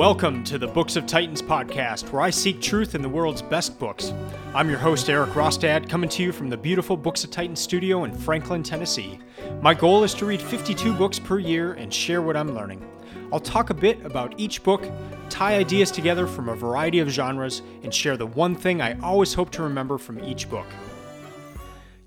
[0.00, 3.78] Welcome to the Books of Titans podcast, where I seek truth in the world's best
[3.78, 4.14] books.
[4.54, 8.04] I'm your host, Eric Rostad, coming to you from the beautiful Books of Titans studio
[8.04, 9.18] in Franklin, Tennessee.
[9.60, 12.82] My goal is to read 52 books per year and share what I'm learning.
[13.30, 14.90] I'll talk a bit about each book,
[15.28, 19.34] tie ideas together from a variety of genres, and share the one thing I always
[19.34, 20.66] hope to remember from each book.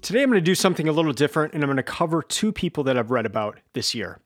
[0.02, 2.52] Today I'm going to do something a little different, and I'm going to cover two
[2.52, 4.20] people that I've read about this year.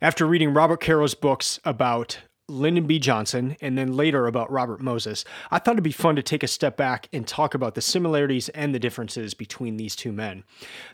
[0.00, 2.98] After reading Robert Caro's books about Lyndon B.
[2.98, 6.48] Johnson, and then later about Robert Moses, I thought it'd be fun to take a
[6.48, 10.44] step back and talk about the similarities and the differences between these two men.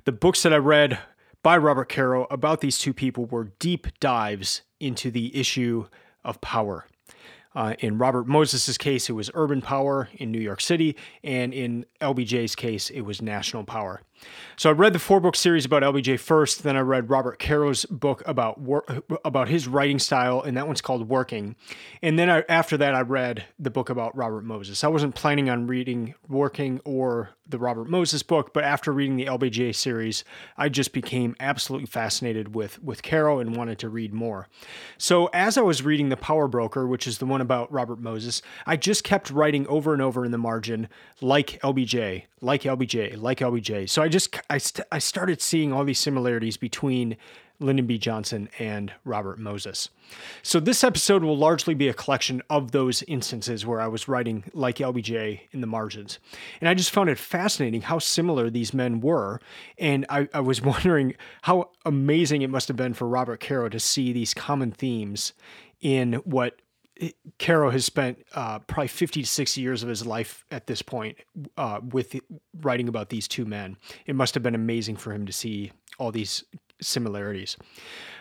[0.05, 0.99] The books that I read
[1.43, 5.87] by Robert Caro about these two people were deep dives into the issue
[6.25, 6.87] of power.
[7.55, 11.87] Uh, in Robert Moses' case, it was urban power in New York City, and in
[12.03, 14.03] LBJ's case, it was national power.
[14.57, 17.85] So I read the four book series about LBJ first, then I read Robert Caro's
[17.87, 18.61] book about
[19.25, 21.57] about his writing style, and that one's called Working.
[22.03, 24.83] And then I, after that, I read the book about Robert Moses.
[24.83, 29.27] I wasn't planning on reading Working or the Robert Moses book, but after reading the
[29.27, 30.25] LBJ series,
[30.57, 34.49] I just became absolutely fascinated with with Caro and wanted to read more.
[34.99, 38.43] So as I was reading The Power Broker, which is the one about Robert Moses,
[38.67, 40.89] I just kept writing over and over in the margin,
[41.21, 43.89] like LBJ, like LBJ, like LBJ.
[43.89, 47.17] So I just I, st- I started seeing all these similarities between
[47.59, 47.99] Lyndon B.
[47.99, 49.89] Johnson and Robert Moses.
[50.43, 54.45] So this episode will largely be a collection of those instances where I was writing
[54.53, 56.19] like LBJ in the margins.
[56.61, 59.41] And I just found it fascinating how similar these men were.
[59.79, 63.81] And I, I was wondering how amazing it must have been for Robert Caro to
[63.81, 65.33] see these common themes
[65.81, 66.61] in what
[67.39, 71.19] Caro has spent uh, probably 50 to 60 years of his life at this point
[71.57, 72.17] uh, with
[72.61, 73.77] writing about these two men.
[74.07, 76.45] It must have been amazing for him to see all these
[76.81, 77.57] similarities.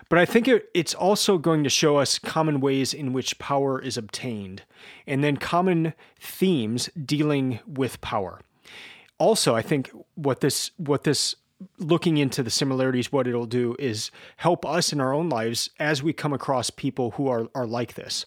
[0.10, 3.82] But I think it, it's also going to show us common ways in which power
[3.82, 4.64] is obtained
[5.08, 8.42] and then common themes dealing with power.
[9.18, 11.36] Also, I think what this what this
[11.80, 16.04] looking into the similarities what it'll do is help us in our own lives as
[16.04, 18.26] we come across people who are are like this.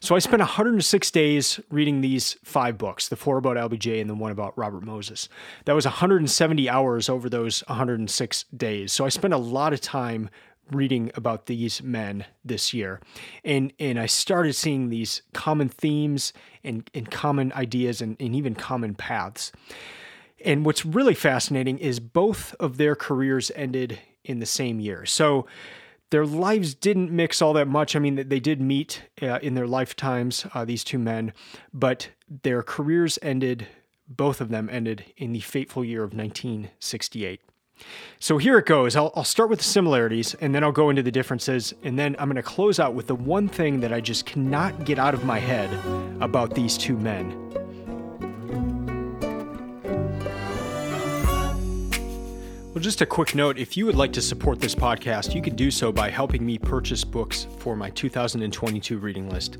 [0.00, 4.14] So I spent 106 days reading these five books, the four about LBJ and the
[4.14, 5.28] one about Robert Moses.
[5.64, 8.92] That was 170 hours over those 106 days.
[8.92, 10.28] So I spent a lot of time
[10.70, 13.00] reading about these men this year.
[13.44, 16.32] And and I started seeing these common themes
[16.62, 19.52] and, and common ideas and, and even common paths.
[20.44, 25.06] And what's really fascinating is both of their careers ended in the same year.
[25.06, 25.46] So
[26.10, 27.96] their lives didn't mix all that much.
[27.96, 31.32] I mean, they did meet uh, in their lifetimes, uh, these two men,
[31.72, 33.66] but their careers ended,
[34.08, 37.40] both of them ended in the fateful year of 1968.
[38.20, 38.94] So here it goes.
[38.94, 41.74] I'll, I'll start with the similarities and then I'll go into the differences.
[41.82, 44.84] And then I'm going to close out with the one thing that I just cannot
[44.84, 45.70] get out of my head
[46.20, 47.63] about these two men.
[52.84, 55.70] Just a quick note if you would like to support this podcast, you can do
[55.70, 59.56] so by helping me purchase books for my 2022 reading list.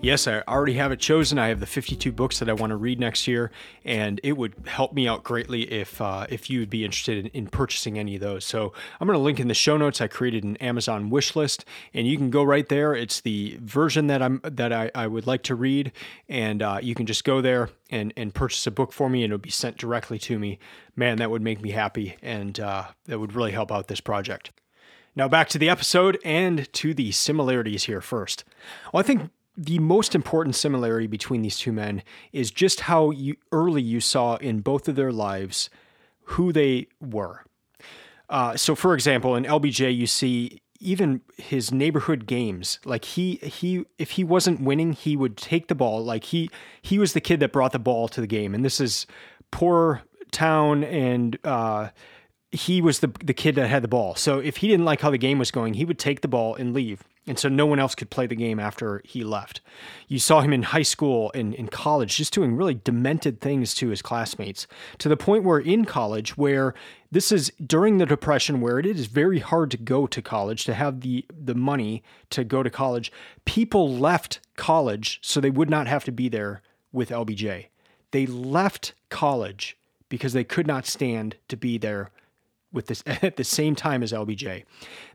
[0.00, 1.36] Yes, I already have it chosen.
[1.36, 3.50] I have the 52 books that I want to read next year,
[3.84, 7.26] and it would help me out greatly if uh, if you would be interested in,
[7.32, 8.44] in, purchasing any of those.
[8.44, 10.00] So I'm going to link in the show notes.
[10.00, 12.94] I created an Amazon wish list, and you can go right there.
[12.94, 15.90] It's the version that I'm that I, I would like to read,
[16.28, 19.32] and uh, you can just go there and and purchase a book for me, and
[19.32, 20.58] it would be sent directly to me
[21.00, 24.52] man, that would make me happy and uh, that would really help out this project.
[25.16, 28.44] Now, back to the episode and to the similarities here first.
[28.92, 32.02] Well, I think the most important similarity between these two men
[32.32, 35.68] is just how you, early you saw in both of their lives
[36.24, 37.44] who they were.
[38.28, 43.84] Uh, so, for example, in LBJ, you see even his neighborhood games like he he
[43.98, 46.50] if he wasn't winning he would take the ball like he
[46.80, 49.06] he was the kid that brought the ball to the game and this is
[49.50, 51.88] poor town and uh,
[52.52, 54.14] he was the the kid that had the ball.
[54.14, 56.54] So if he didn't like how the game was going, he would take the ball
[56.54, 57.04] and leave.
[57.26, 59.60] And so no one else could play the game after he left.
[60.08, 63.88] You saw him in high school and in college just doing really demented things to
[63.88, 64.66] his classmates
[64.98, 66.74] to the point where in college where
[67.12, 70.74] this is during the depression where it is very hard to go to college to
[70.74, 73.12] have the the money to go to college,
[73.44, 77.66] people left college so they would not have to be there with LBJ.
[78.12, 79.76] They left college
[80.08, 82.10] because they could not stand to be there
[82.72, 84.64] with this at the same time as LBJ.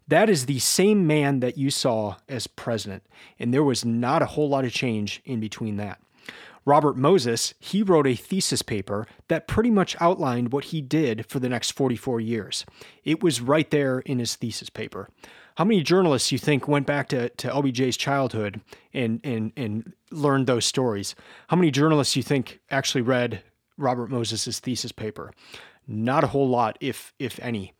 [0.08, 3.04] That is the same man that you saw as president,
[3.40, 6.00] and there was not a whole lot of change in between that.
[6.66, 11.40] Robert Moses, he wrote a thesis paper that pretty much outlined what he did for
[11.40, 12.66] the next 44 years.
[13.04, 15.10] It was right there in his thesis paper.
[15.58, 18.62] How many journalists you think went back to, to LBJ's childhood
[18.94, 21.16] and, and, and learned those stories?
[21.48, 23.44] How many journalists you think actually read
[23.78, 25.32] Robert Moses's thesis paper?
[25.88, 27.74] Not a whole lot, if if any.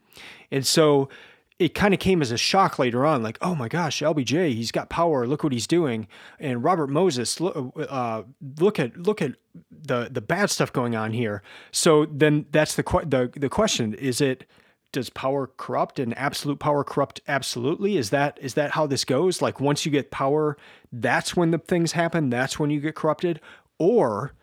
[0.52, 1.10] And so
[1.58, 4.72] it kind of came as a shock later on, like, oh my gosh, LBJ, he's
[4.72, 5.26] got power.
[5.26, 6.08] Look what he's doing.
[6.38, 8.24] And Robert Moses, uh,
[8.60, 9.36] look at look at
[9.72, 11.42] the the bad stuff going on here.
[11.72, 14.46] So then that's the the the question: Is it
[14.92, 17.96] does power corrupt and absolute power corrupt absolutely?
[17.96, 19.42] Is that is that how this goes?
[19.42, 20.58] Like once you get power,
[20.92, 22.30] that's when the things happen.
[22.30, 23.40] That's when you get corrupted,
[23.78, 24.34] or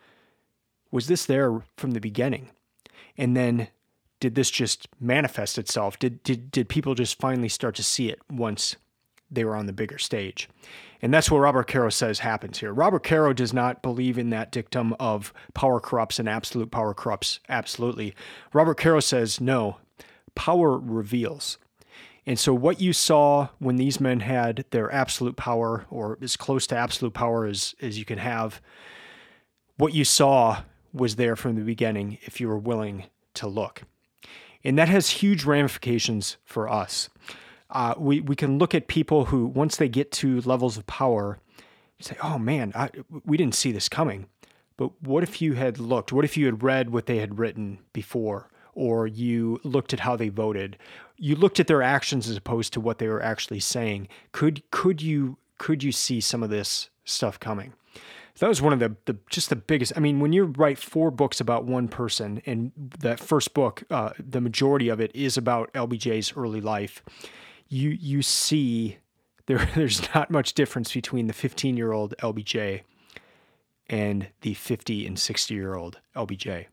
[0.89, 2.49] was this there from the beginning?
[3.17, 3.67] And then
[4.23, 5.99] did this just manifest itself?
[5.99, 8.77] Did, did, did people just finally start to see it once
[9.29, 10.47] they were on the bigger stage?
[11.01, 12.71] And that's what Robert Caro says happens here.
[12.71, 17.41] Robert Caro does not believe in that dictum of power corrupts and absolute power corrupts
[17.49, 18.15] absolutely.
[18.53, 19.75] Robert Caro says, no,
[20.35, 21.57] power reveals.
[22.25, 26.65] And so, what you saw when these men had their absolute power, or as close
[26.67, 28.61] to absolute power as, as you can have,
[29.75, 30.61] what you saw
[30.93, 33.83] was there from the beginning if you were willing to look.
[34.63, 37.09] And that has huge ramifications for us.
[37.69, 41.39] Uh, we, we can look at people who, once they get to levels of power,
[41.99, 42.89] say, oh man, I,
[43.25, 44.27] we didn't see this coming.
[44.77, 46.11] But what if you had looked?
[46.11, 48.49] What if you had read what they had written before?
[48.75, 50.77] Or you looked at how they voted?
[51.17, 54.07] You looked at their actions as opposed to what they were actually saying.
[54.31, 57.73] Could could you could you see some of this stuff coming?
[58.39, 59.93] That was one of the, the just the biggest.
[59.95, 64.11] I mean, when you write four books about one person, and that first book, uh,
[64.19, 67.03] the majority of it is about LBJ's early life,
[67.67, 68.97] you you see
[69.45, 72.81] there there's not much difference between the 15 year old LBJ
[73.87, 76.67] and the 50 and 60 year old LBJ.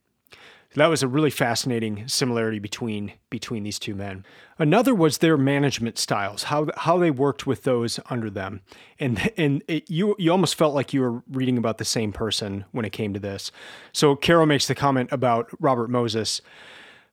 [0.77, 4.25] That was a really fascinating similarity between between these two men.
[4.57, 8.61] Another was their management styles, how how they worked with those under them,
[9.01, 12.67] and and it, you you almost felt like you were reading about the same person
[12.71, 13.51] when it came to this.
[13.93, 16.41] So Caro makes the comment about Robert Moses.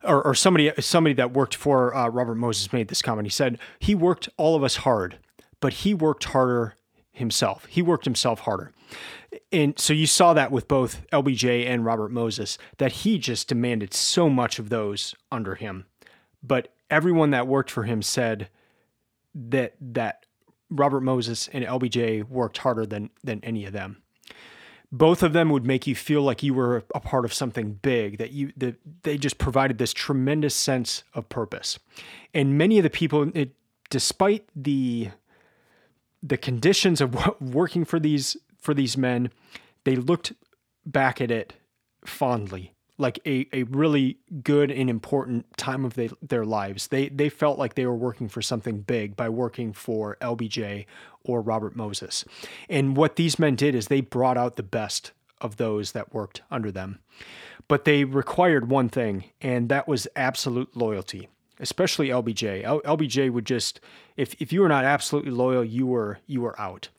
[0.04, 3.25] Or, or somebody somebody that worked for uh, Robert Moses made this comment.
[3.25, 5.18] He said he worked all of us hard,
[5.59, 6.75] but he worked harder
[7.12, 7.65] himself.
[7.65, 8.71] He worked himself harder
[9.51, 13.94] and so you saw that with both LBJ and Robert Moses that he just demanded
[13.94, 15.85] so much of those under him.
[16.41, 18.50] But everyone that worked for him said
[19.33, 20.25] that that
[20.69, 24.01] Robert Moses and LBJ worked harder than than any of them.
[24.89, 28.18] Both of them would make you feel like you were a part of something big,
[28.19, 31.77] that you that they just provided this tremendous sense of purpose.
[32.33, 33.53] And many of the people it,
[33.89, 35.09] despite the
[36.23, 39.31] the conditions of working for these for these men,
[39.85, 40.33] they looked
[40.85, 41.53] back at it
[42.03, 46.87] fondly, like a, a really good and important time of they, their lives.
[46.87, 50.85] They they felt like they were working for something big by working for LBJ
[51.23, 52.25] or Robert Moses.
[52.67, 56.41] And what these men did is they brought out the best of those that worked
[56.51, 56.99] under them.
[57.69, 61.29] But they required one thing, and that was absolute loyalty
[61.59, 62.63] especially LBJ.
[62.83, 63.79] LBJ would just
[64.17, 66.89] if if you were not absolutely loyal, you were you were out.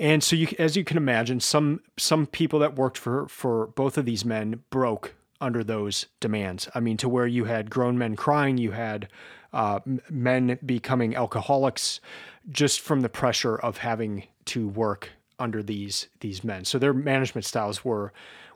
[0.00, 3.98] And so, you, as you can imagine, some some people that worked for for both
[3.98, 6.70] of these men broke under those demands.
[6.74, 9.08] I mean, to where you had grown men crying, you had
[9.52, 12.00] uh, men becoming alcoholics,
[12.48, 16.64] just from the pressure of having to work under these these men.
[16.64, 18.14] So their management styles were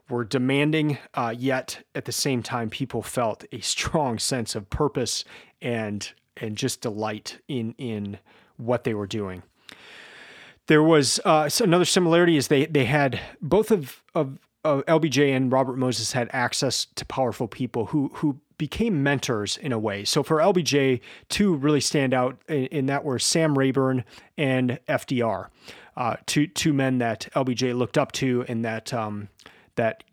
[0.09, 5.23] were demanding, uh, yet at the same time, people felt a strong sense of purpose
[5.61, 8.17] and and just delight in in
[8.57, 9.43] what they were doing.
[10.67, 15.77] There was uh, another similarity is they they had both of of LBJ and Robert
[15.77, 20.05] Moses had access to powerful people who who became mentors in a way.
[20.05, 24.03] So for LBJ, two really stand out in, in that were Sam Rayburn
[24.37, 25.47] and FDR,
[25.95, 29.29] uh, two two men that LBJ looked up to and that um,
[29.75, 30.03] that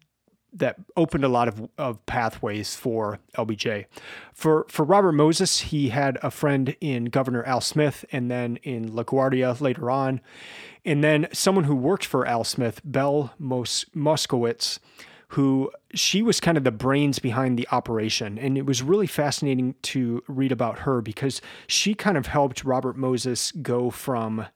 [0.52, 3.86] that opened a lot of, of pathways for LBJ.
[4.32, 8.90] For for Robert Moses, he had a friend in Governor Al Smith, and then in
[8.90, 10.20] LaGuardia later on,
[10.84, 14.78] and then someone who worked for Al Smith, Belle Mos- Moskowitz,
[15.28, 19.74] who she was kind of the brains behind the operation, and it was really fascinating
[19.82, 24.46] to read about her because she kind of helped Robert Moses go from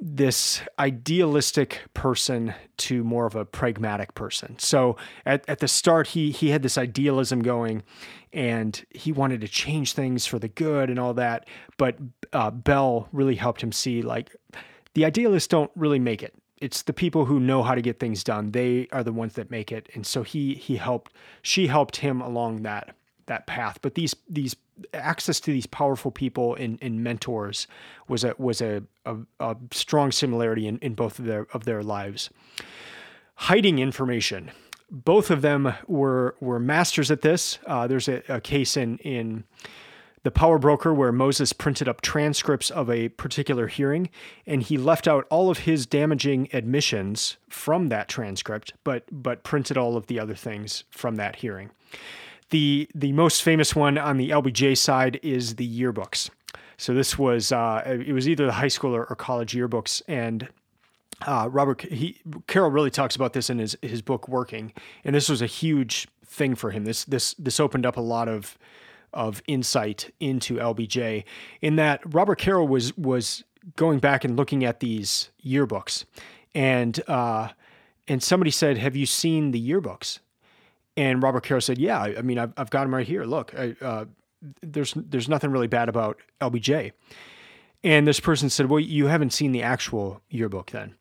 [0.00, 4.58] this idealistic person to more of a pragmatic person.
[4.58, 7.82] So at, at the start, he he had this idealism going,
[8.32, 11.46] and he wanted to change things for the good and all that.
[11.76, 11.96] But
[12.32, 14.34] uh, Belle really helped him see like
[14.94, 16.34] the idealists don't really make it.
[16.58, 18.52] It's the people who know how to get things done.
[18.52, 19.88] They are the ones that make it.
[19.94, 21.12] And so he he helped
[21.42, 22.94] she helped him along that
[23.26, 23.78] that path.
[23.82, 24.56] But these these
[24.92, 27.66] access to these powerful people and, and mentors
[28.08, 31.82] was a was a, a, a strong similarity in, in both of their of their
[31.82, 32.30] lives.
[33.36, 34.50] Hiding information.
[34.90, 37.58] Both of them were were masters at this.
[37.66, 39.44] Uh, there's a, a case in in
[40.22, 44.10] the power broker where Moses printed up transcripts of a particular hearing
[44.44, 49.76] and he left out all of his damaging admissions from that transcript but but printed
[49.76, 51.70] all of the other things from that hearing.
[52.50, 56.30] The the most famous one on the LBJ side is the yearbooks.
[56.76, 60.48] So this was uh, it was either the high school or, or college yearbooks and
[61.26, 64.72] uh, Robert he Caro really talks about this in his his book Working
[65.04, 66.84] and this was a huge thing for him.
[66.84, 68.58] This this this opened up a lot of
[69.12, 71.24] of insight into LBJ
[71.62, 73.42] in that Robert Caro was was
[73.74, 76.04] going back and looking at these yearbooks
[76.54, 77.48] and uh,
[78.08, 80.20] and somebody said, "Have you seen the yearbooks?"
[80.96, 83.24] And Robert Caro said, "Yeah, I, mean, I've, I've got him right here.
[83.24, 84.04] Look, I, uh,
[84.62, 86.92] there's there's nothing really bad about LBJ."
[87.84, 90.94] And this person said, "Well, you haven't seen the actual yearbook then."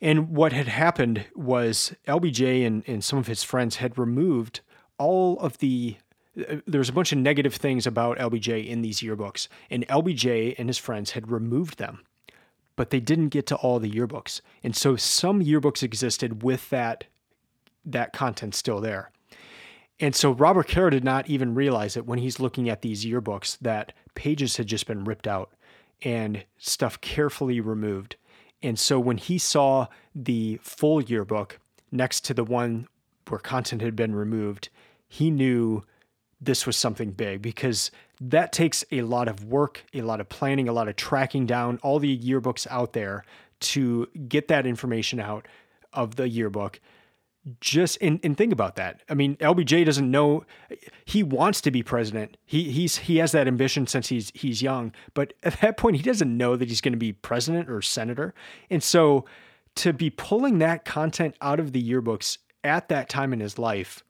[0.00, 4.60] And what had happened was LBJ and, and some of his friends had removed
[4.98, 5.96] all of the
[6.66, 10.78] there's a bunch of negative things about LBJ in these yearbooks, and LBJ and his
[10.78, 12.04] friends had removed them,
[12.76, 17.04] but they didn't get to all the yearbooks, and so some yearbooks existed with that
[17.84, 19.10] that content still there.
[20.00, 23.58] And so Robert Caro did not even realize it when he's looking at these yearbooks
[23.60, 25.52] that pages had just been ripped out
[26.02, 28.16] and stuff carefully removed.
[28.62, 31.60] And so when he saw the full yearbook
[31.92, 32.88] next to the one
[33.28, 34.70] where content had been removed,
[35.06, 35.84] he knew
[36.40, 37.90] this was something big because
[38.20, 41.78] that takes a lot of work, a lot of planning, a lot of tracking down
[41.82, 43.24] all the yearbooks out there
[43.60, 45.46] to get that information out
[45.92, 46.80] of the yearbook.
[47.60, 49.02] Just and, and think about that.
[49.08, 50.44] I mean, LBJ doesn't know
[51.04, 52.36] he wants to be president.
[52.44, 56.02] He he's he has that ambition since he's he's young, but at that point he
[56.02, 58.34] doesn't know that he's going to be president or senator.
[58.68, 59.24] And so
[59.76, 64.02] to be pulling that content out of the yearbooks at that time in his life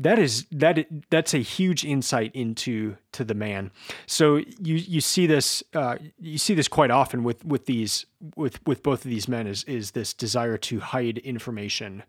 [0.00, 3.70] that is that that's a huge insight into to the man.
[4.06, 8.66] So you you see this uh, you see this quite often with with these with
[8.66, 12.02] with both of these men is is this desire to hide information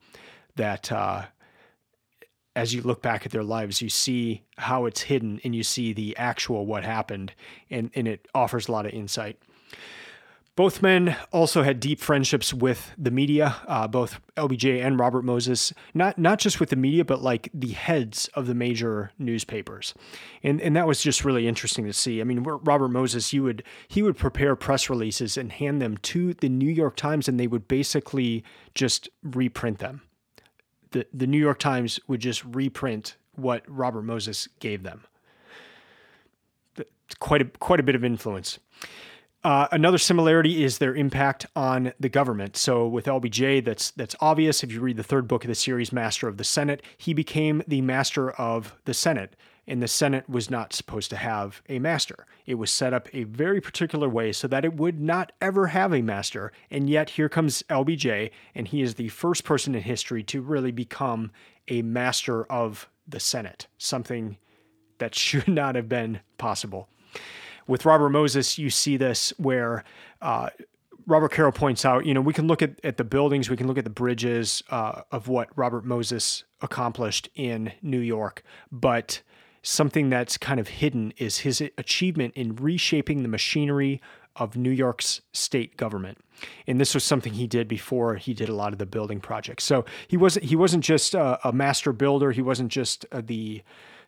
[0.55, 1.25] that uh,
[2.55, 5.93] as you look back at their lives you see how it's hidden and you see
[5.93, 7.33] the actual what happened
[7.69, 9.37] and and it offers a lot of insight.
[10.57, 15.71] Both men also had deep friendships with the media, uh, both LBJ and Robert Moses,
[15.93, 19.93] not not just with the media, but like the heads of the major newspapers,
[20.43, 22.19] and and that was just really interesting to see.
[22.19, 26.33] I mean, Robert Moses, he would he would prepare press releases and hand them to
[26.33, 28.43] the New York Times, and they would basically
[28.75, 30.01] just reprint them.
[30.91, 35.03] The The New York Times would just reprint what Robert Moses gave them.
[37.19, 38.59] Quite a quite a bit of influence.
[39.43, 42.55] Uh, another similarity is their impact on the government.
[42.55, 44.63] So with LBJ, that's that's obvious.
[44.63, 47.63] If you read the third book of the series, Master of the Senate, he became
[47.67, 49.35] the master of the Senate,
[49.71, 52.25] and the Senate was not supposed to have a master.
[52.45, 55.93] It was set up a very particular way so that it would not ever have
[55.93, 56.51] a master.
[56.69, 60.73] And yet here comes LBJ, and he is the first person in history to really
[60.73, 61.31] become
[61.69, 64.37] a master of the Senate, something
[64.97, 66.89] that should not have been possible.
[67.65, 69.85] With Robert Moses, you see this where
[70.21, 70.49] uh,
[71.07, 73.67] Robert Caro points out, you know, we can look at, at the buildings, we can
[73.67, 79.21] look at the bridges uh, of what Robert Moses accomplished in New York, but
[79.63, 84.01] something that's kind of hidden is his achievement in reshaping the machinery
[84.35, 86.17] of New York's state government.
[86.65, 89.63] And this was something he did before he did a lot of the building projects.
[89.63, 92.31] So he wasn't he wasn't just a, a master builder.
[92.31, 93.61] He wasn't just uh, the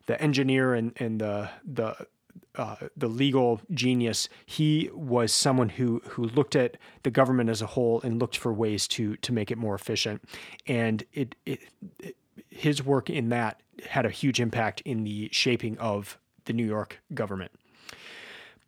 [0.06, 2.08] the engineer and, and the the
[2.56, 7.68] uh, the legal genius, he was someone who who looked at the government as a
[7.68, 10.24] whole and looked for ways to to make it more efficient.
[10.68, 11.60] And it, it,
[12.00, 12.16] it
[12.50, 17.02] his work in that had a huge impact in the shaping of the New York
[17.13, 17.52] government.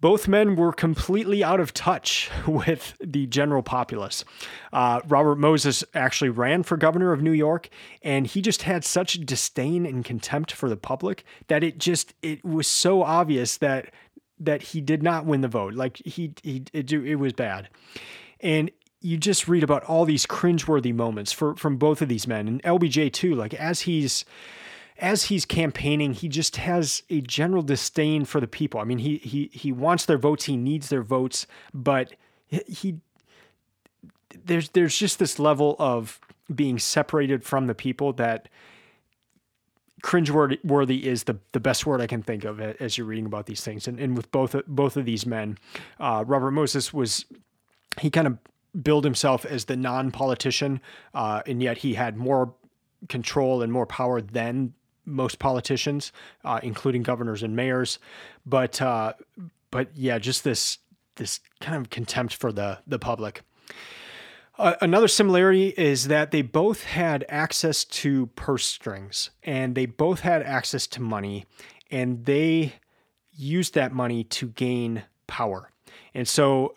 [0.01, 4.25] Both men were completely out of touch with the general populace.
[4.73, 7.69] Uh, Robert Moses actually ran for governor of New York,
[8.01, 12.43] and he just had such disdain and contempt for the public that it just it
[12.43, 13.91] was so obvious that
[14.37, 15.73] that he did not win the vote.
[15.73, 17.69] Like he he it, it was bad,
[18.41, 18.69] and
[19.05, 22.63] you just read about all these cringeworthy moments for from both of these men and
[22.63, 23.35] LBJ too.
[23.35, 24.25] Like as he's
[24.97, 28.79] as he's campaigning, he just has a general disdain for the people.
[28.79, 32.13] I mean, he he he wants their votes, he needs their votes, but
[32.47, 32.97] he
[34.43, 36.19] there's there's just this level of
[36.53, 38.49] being separated from the people that
[40.01, 43.63] cringeworthy is the the best word I can think of as you're reading about these
[43.63, 43.87] things.
[43.87, 45.59] And and with both both of these men,
[45.99, 47.25] uh, Robert Moses was
[47.99, 48.37] he kind of
[48.81, 50.81] billed himself as the non-politician,
[51.13, 52.53] uh, and yet he had more
[53.09, 54.73] control and more power than
[55.05, 56.11] most politicians,
[56.43, 57.99] uh, including governors and mayors.
[58.45, 59.13] But uh,
[59.71, 60.79] but yeah, just this
[61.15, 63.41] this kind of contempt for the the public.
[64.57, 70.21] Uh, another similarity is that they both had access to purse strings and they both
[70.21, 71.45] had access to money
[71.91, 72.73] and they
[73.35, 75.71] used that money to gain power.
[76.13, 76.75] And so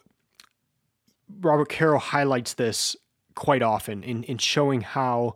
[1.41, 2.97] Robert Caro highlights this
[3.35, 5.35] quite often in, in showing how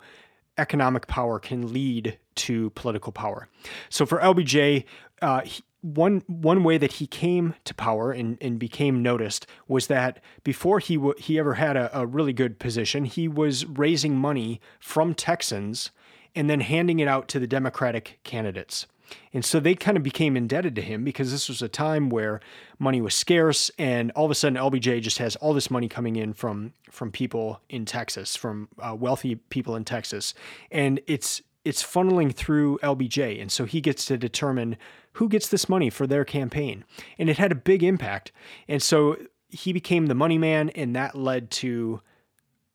[0.58, 3.48] economic power can lead to political power.
[3.88, 4.84] So for LBJ,
[5.20, 9.88] uh, he, one one way that he came to power and, and became noticed was
[9.88, 14.16] that before he w- he ever had a, a really good position, he was raising
[14.16, 15.90] money from Texans
[16.34, 18.86] and then handing it out to the Democratic candidates.
[19.32, 22.40] And so they kind of became indebted to him because this was a time where
[22.78, 26.16] money was scarce, and all of a sudden LBJ just has all this money coming
[26.16, 30.34] in from from people in Texas, from uh, wealthy people in Texas,
[30.70, 34.76] and it's it's funneling through LBJ, and so he gets to determine
[35.14, 36.84] who gets this money for their campaign.
[37.18, 38.32] And it had a big impact.
[38.66, 39.16] And so
[39.48, 42.00] he became the money man, and that led to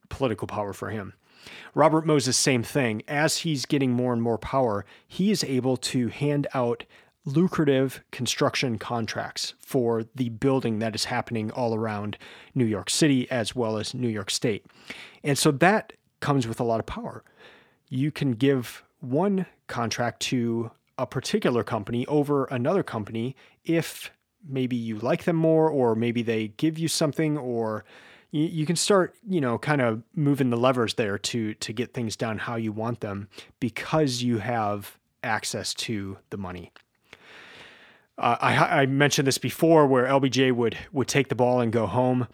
[0.10, 1.14] political power for him.
[1.74, 3.04] Robert Moses, same thing.
[3.08, 6.84] As he's getting more and more power, he is able to hand out
[7.26, 12.18] lucrative construction contracts for the building that is happening all around
[12.56, 14.66] New York City as well as New York State.
[15.24, 17.24] And so that comes with a lot of power.
[17.90, 23.36] You can give one contract to a particular company over another company
[23.66, 24.10] if
[24.48, 27.84] maybe you like them more or maybe they give you something or
[28.32, 31.94] you, you can start you know kind of moving the levers there to to get
[31.94, 33.28] things done how you want them
[33.60, 36.72] because you have access to the money
[38.20, 41.86] uh, I, I, mentioned this before, where LBJ would would take the ball and go
[41.86, 42.28] home.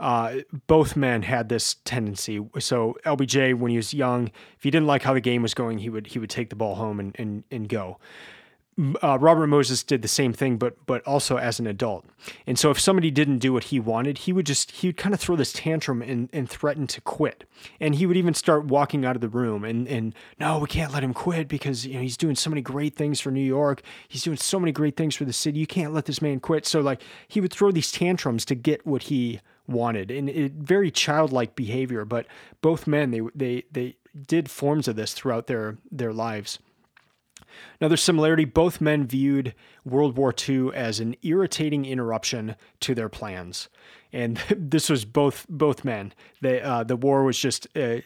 [0.00, 2.44] Uh, both men had this tendency.
[2.58, 5.78] So LBJ, when he was young, if he didn't like how the game was going,
[5.78, 7.98] he would he would take the ball home and and, and go
[9.02, 12.04] uh, Robert Moses did the same thing, but but also as an adult.
[12.46, 15.14] And so if somebody didn't do what he wanted, he would just he would kind
[15.14, 17.44] of throw this tantrum and, and threaten to quit.
[17.80, 20.92] And he would even start walking out of the room and and no, we can't
[20.92, 23.82] let him quit because you know he's doing so many great things for New York.
[24.06, 25.58] He's doing so many great things for the city.
[25.58, 26.64] You can't let this man quit.
[26.64, 30.90] So like he would throw these tantrums to get what he wanted, and it, very
[30.90, 32.04] childlike behavior.
[32.04, 32.26] But
[32.62, 36.60] both men they they they did forms of this throughout their their lives.
[37.80, 43.68] Another similarity both men viewed World War II as an irritating interruption to their plans.
[44.12, 46.12] And this was both both men.
[46.40, 47.98] They, uh, the war was just, uh,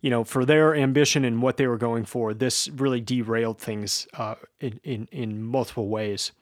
[0.00, 4.06] you know, for their ambition and what they were going for, this really derailed things
[4.14, 6.32] uh, in, in, in multiple ways.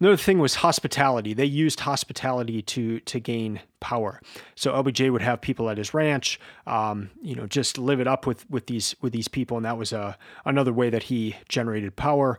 [0.00, 1.34] Another thing was hospitality.
[1.34, 4.20] They used hospitality to to gain power.
[4.54, 8.26] So LBJ would have people at his ranch, um, you know, just live it up
[8.26, 11.96] with with these with these people, and that was a another way that he generated
[11.96, 12.38] power.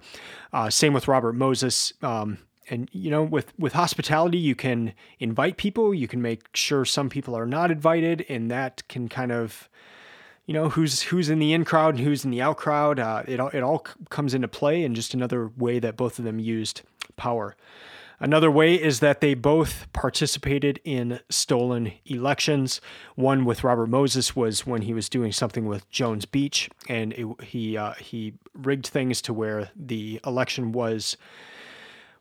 [0.54, 1.94] Uh, same with Robert Moses.
[2.02, 6.86] Um, and you know with with hospitality you can invite people you can make sure
[6.86, 9.68] some people are not invited and that can kind of
[10.46, 13.24] you know who's who's in the in crowd and who's in the out crowd uh,
[13.28, 16.40] it, all, it all comes into play and just another way that both of them
[16.40, 16.84] used
[17.16, 17.56] power.
[18.20, 22.82] Another way is that they both participated in stolen elections.
[23.16, 27.42] One with Robert Moses was when he was doing something with Jones Beach, and it,
[27.42, 31.16] he uh, he rigged things to where the election was.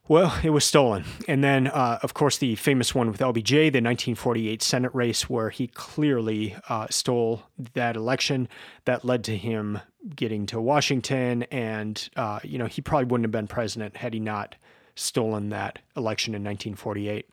[0.07, 1.05] Well, it was stolen.
[1.27, 5.51] And then, uh, of course, the famous one with LBJ, the 1948 Senate race, where
[5.51, 7.43] he clearly uh, stole
[7.75, 8.49] that election.
[8.85, 9.81] That led to him
[10.15, 11.43] getting to Washington.
[11.51, 14.55] And, uh, you know, he probably wouldn't have been president had he not
[14.99, 17.27] stolen that election in 1948.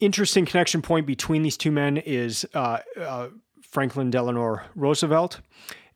[0.00, 3.28] Interesting connection point between these two men is uh, uh,
[3.62, 5.40] Franklin Delano Roosevelt,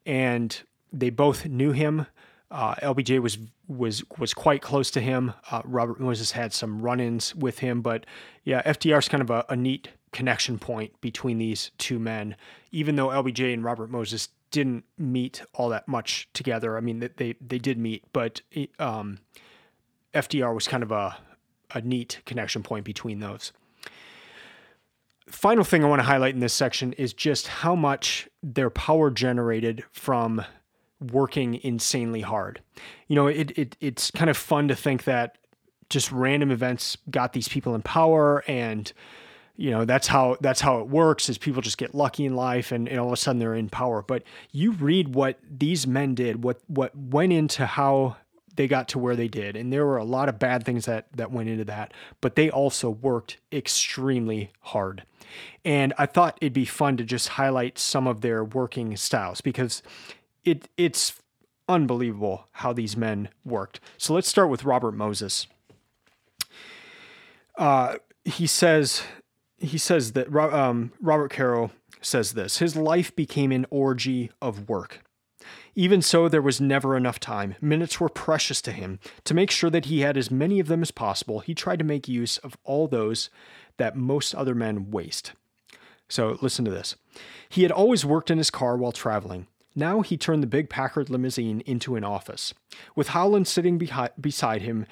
[0.06, 0.60] and
[0.92, 2.06] they both knew him.
[2.50, 5.34] Uh, LBJ was was was quite close to him.
[5.50, 8.06] Uh, Robert Moses had some run-ins with him, but
[8.44, 12.34] yeah, FDR is kind of a, a neat connection point between these two men.
[12.72, 17.34] Even though LBJ and Robert Moses didn't meet all that much together, I mean they
[17.40, 18.40] they did meet, but
[18.78, 19.18] um,
[20.14, 21.16] FDR was kind of a,
[21.74, 23.52] a neat connection point between those.
[25.26, 29.10] Final thing I want to highlight in this section is just how much their power
[29.10, 30.42] generated from
[31.00, 32.62] working insanely hard.
[33.08, 35.38] You know, it, it it's kind of fun to think that
[35.90, 38.92] just random events got these people in power and
[39.56, 42.72] you know that's how that's how it works is people just get lucky in life
[42.72, 46.14] and, and all of a sudden they're in power but you read what these men
[46.14, 48.16] did what what went into how
[48.58, 49.54] they got to where they did.
[49.54, 52.50] And there were a lot of bad things that that went into that but they
[52.50, 55.04] also worked extremely hard.
[55.64, 59.82] And i thought it'd be fun to just highlight some of their working styles because
[60.44, 61.22] it it's
[61.68, 63.78] unbelievable how these men worked.
[63.96, 65.46] So let's start with robert moses.
[67.56, 69.02] Uh, he says
[69.58, 75.04] he says that um, Robert Caro says this his life became an orgy of work.
[75.78, 77.54] Even so, there was never enough time.
[77.60, 78.98] Minutes were precious to him.
[79.22, 81.84] To make sure that he had as many of them as possible, he tried to
[81.84, 83.30] make use of all those
[83.76, 85.34] that most other men waste.
[86.08, 86.96] So, listen to this.
[87.48, 89.46] He had always worked in his car while traveling.
[89.76, 92.54] Now he turned the big Packard limousine into an office.
[92.96, 94.84] With Howland sitting behi- beside him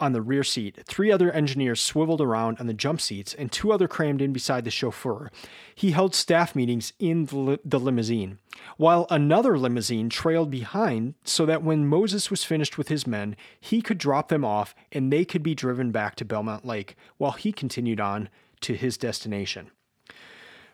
[0.00, 3.72] on the rear seat, three other engineers swiveled around on the jump seats, and two
[3.72, 5.30] other crammed in beside the chauffeur.
[5.74, 8.38] He held staff meetings in the, li- the limousine,
[8.76, 13.82] while another limousine trailed behind so that when Moses was finished with his men, he
[13.82, 17.52] could drop them off and they could be driven back to Belmont Lake while he
[17.52, 18.28] continued on
[18.62, 19.70] to his destination.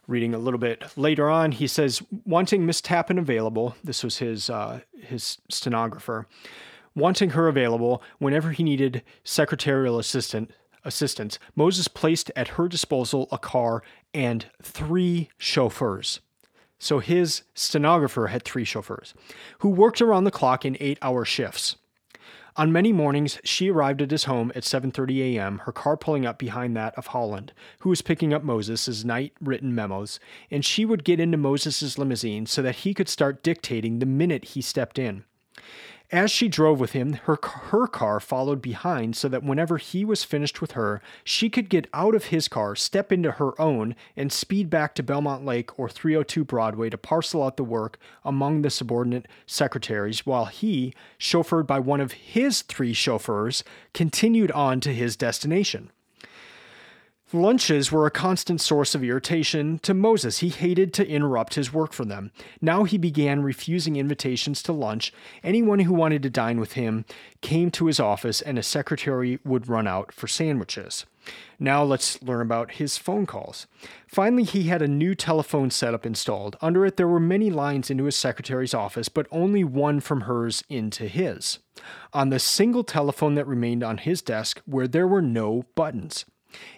[0.09, 4.49] Reading a little bit later on, he says, wanting Miss Tappan available, this was his,
[4.49, 6.29] uh, his stenographer,
[6.97, 10.51] Wanting her available whenever he needed secretarial assistant
[10.83, 13.83] assistance, Moses placed at her disposal a car
[14.15, 16.21] and three chauffeurs.
[16.79, 19.13] So his stenographer had three chauffeurs
[19.59, 21.77] who worked around the clock in 8-hour shifts.
[22.57, 26.39] On many mornings, she arrived at his home at 7:30 a.m., her car pulling up
[26.39, 30.19] behind that of Howland, who was picking up Moses' night-written memos,
[30.51, 34.47] and she would get into Moses' limousine so that he could start dictating the minute
[34.47, 35.25] he stepped in.
[36.13, 40.23] As she drove with him, her, her car followed behind so that whenever he was
[40.23, 44.33] finished with her, she could get out of his car, step into her own, and
[44.33, 48.71] speed back to Belmont Lake or 302 Broadway to parcel out the work among the
[48.71, 55.17] subordinate secretaries, while he, chauffeured by one of his three chauffeurs, continued on to his
[55.17, 55.91] destination.
[57.33, 60.39] Lunches were a constant source of irritation to Moses.
[60.39, 62.31] He hated to interrupt his work for them.
[62.61, 65.13] Now he began refusing invitations to lunch.
[65.43, 67.05] Anyone who wanted to dine with him
[67.41, 71.05] came to his office, and a secretary would run out for sandwiches.
[71.59, 73.67] Now let's learn about his phone calls.
[74.07, 76.57] Finally, he had a new telephone setup installed.
[76.61, 80.63] Under it, there were many lines into his secretary's office, but only one from hers
[80.69, 81.59] into his.
[82.13, 86.25] On the single telephone that remained on his desk, where there were no buttons.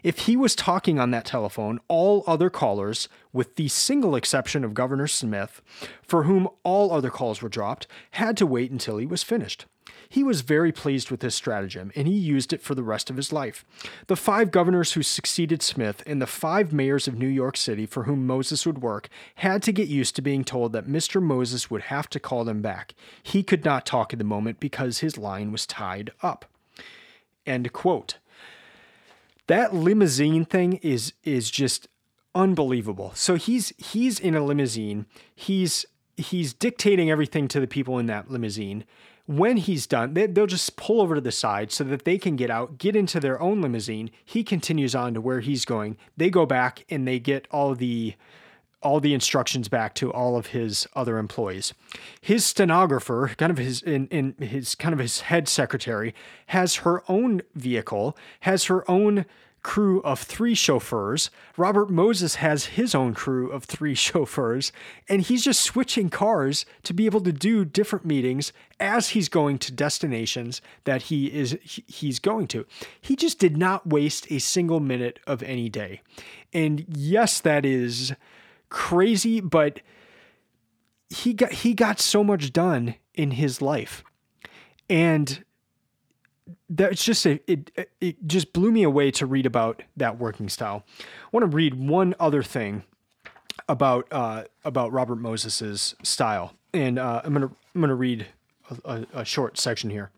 [0.02, 4.74] If he was talking on that telephone, all other callers, with the single exception of
[4.74, 5.60] Governor Smith,
[6.02, 9.66] for whom all other calls were dropped, had to wait until he was finished.
[10.08, 13.16] He was very pleased with this stratagem, and he used it for the rest of
[13.16, 13.64] his life.
[14.06, 18.04] The five governors who succeeded Smith and the five mayors of New York City for
[18.04, 21.22] whom Moses would work had to get used to being told that Mr.
[21.22, 22.94] Moses would have to call them back.
[23.22, 26.46] He could not talk at the moment because his line was tied up.
[27.44, 28.18] End quote
[29.48, 31.88] that limousine thing is is just
[32.34, 33.12] unbelievable.
[33.14, 35.06] So he's he's in a limousine.
[35.34, 35.84] He's
[36.16, 38.84] he's dictating everything to the people in that limousine.
[39.26, 42.34] When he's done, they, they'll just pull over to the side so that they can
[42.34, 44.10] get out, get into their own limousine.
[44.24, 45.98] He continues on to where he's going.
[46.16, 48.14] They go back and they get all the
[48.82, 51.74] all the instructions back to all of his other employees.
[52.20, 56.14] His stenographer, kind of his in, in his kind of his head secretary,
[56.46, 59.24] has her own vehicle, has her own
[59.62, 61.30] crew of three chauffeurs.
[61.56, 64.72] Robert Moses has his own crew of three chauffeurs,
[65.08, 69.58] and he's just switching cars to be able to do different meetings as he's going
[69.58, 72.64] to destinations that he is he's going to.
[73.00, 76.00] He just did not waste a single minute of any day.
[76.52, 78.14] And yes, that is
[78.68, 79.80] crazy, but
[81.10, 84.04] he got he got so much done in his life.
[84.90, 85.44] And
[86.68, 90.84] that's just a, it it just blew me away to read about that working style.
[91.00, 92.84] I want to read one other thing
[93.68, 98.26] about uh, about Robert Moses's style, and uh, I'm gonna I'm gonna read
[98.70, 100.10] a, a, a short section here.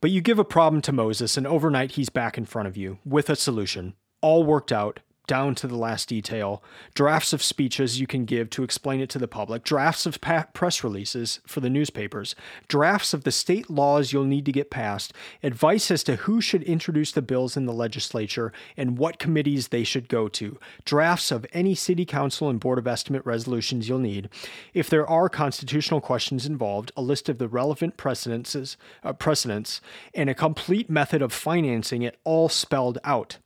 [0.00, 2.98] But you give a problem to Moses, and overnight he's back in front of you
[3.04, 6.62] with a solution, all worked out, down to the last detail,
[6.94, 10.46] drafts of speeches you can give to explain it to the public, drafts of pa-
[10.52, 12.34] press releases for the newspapers,
[12.68, 16.62] drafts of the state laws you'll need to get passed, advice as to who should
[16.64, 21.46] introduce the bills in the legislature and what committees they should go to, drafts of
[21.52, 24.28] any city council and board of estimate resolutions you'll need.
[24.74, 29.80] If there are constitutional questions involved, a list of the relevant precedences, uh, precedents
[30.14, 33.38] and a complete method of financing it all spelled out.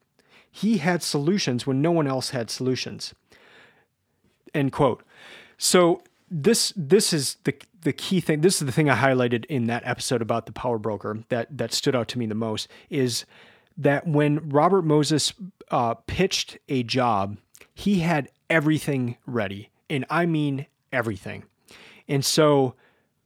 [0.56, 3.14] He had solutions when no one else had solutions.
[4.54, 5.02] End quote.
[5.58, 8.40] So this this is the the key thing.
[8.40, 11.74] This is the thing I highlighted in that episode about the power broker that that
[11.74, 13.26] stood out to me the most is
[13.76, 15.34] that when Robert Moses
[15.70, 17.36] uh, pitched a job,
[17.74, 21.44] he had everything ready, and I mean everything.
[22.08, 22.76] And so,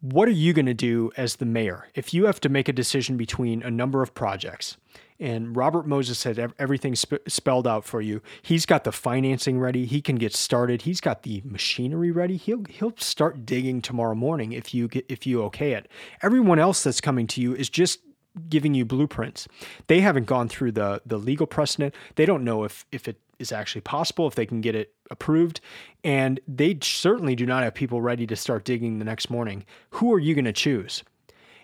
[0.01, 2.73] what are you going to do as the mayor if you have to make a
[2.73, 4.77] decision between a number of projects?
[5.21, 8.23] And Robert Moses had everything sp- spelled out for you.
[8.43, 9.85] He's got the financing ready.
[9.85, 10.83] He can get started.
[10.83, 12.37] He's got the machinery ready.
[12.37, 15.89] He'll he'll start digging tomorrow morning if you get, if you okay it.
[16.23, 18.01] Everyone else that's coming to you is just
[18.49, 19.47] giving you blueprints.
[19.87, 21.95] They haven't gone through the the legal precedent.
[22.17, 25.61] They don't know if if it is actually possible, if they can get it approved,
[26.05, 29.65] and they certainly do not have people ready to start digging the next morning.
[29.93, 31.03] Who are you going to choose?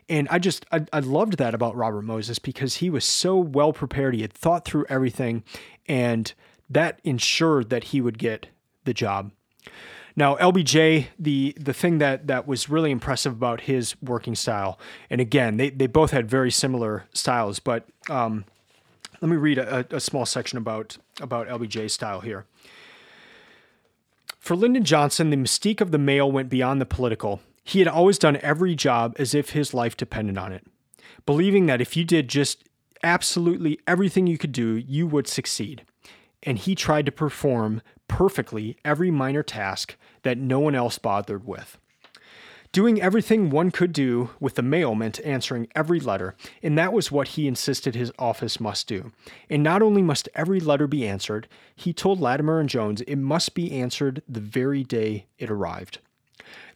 [0.08, 3.72] And I just, I, I loved that about Robert Moses because he was so well
[3.72, 4.14] prepared.
[4.14, 5.42] He had thought through everything,
[5.88, 6.32] and
[6.70, 8.48] that ensured that he would get
[8.84, 9.32] the job.
[10.18, 14.78] Now, LBJ, the the thing that that was really impressive about his working style,
[15.10, 18.46] and again, they, they both had very similar styles, but um,
[19.20, 22.46] let me read a, a small section about about LBJ's style here.
[24.38, 28.16] For Lyndon Johnson, the mystique of the mail went beyond the political he had always
[28.16, 30.64] done every job as if his life depended on it,
[31.26, 32.62] believing that if you did just
[33.02, 35.84] absolutely everything you could do, you would succeed.
[36.44, 41.76] And he tried to perform perfectly every minor task that no one else bothered with.
[42.70, 47.10] Doing everything one could do with the mail meant answering every letter, and that was
[47.10, 49.10] what he insisted his office must do.
[49.50, 53.54] And not only must every letter be answered, he told Latimer and Jones it must
[53.54, 55.98] be answered the very day it arrived.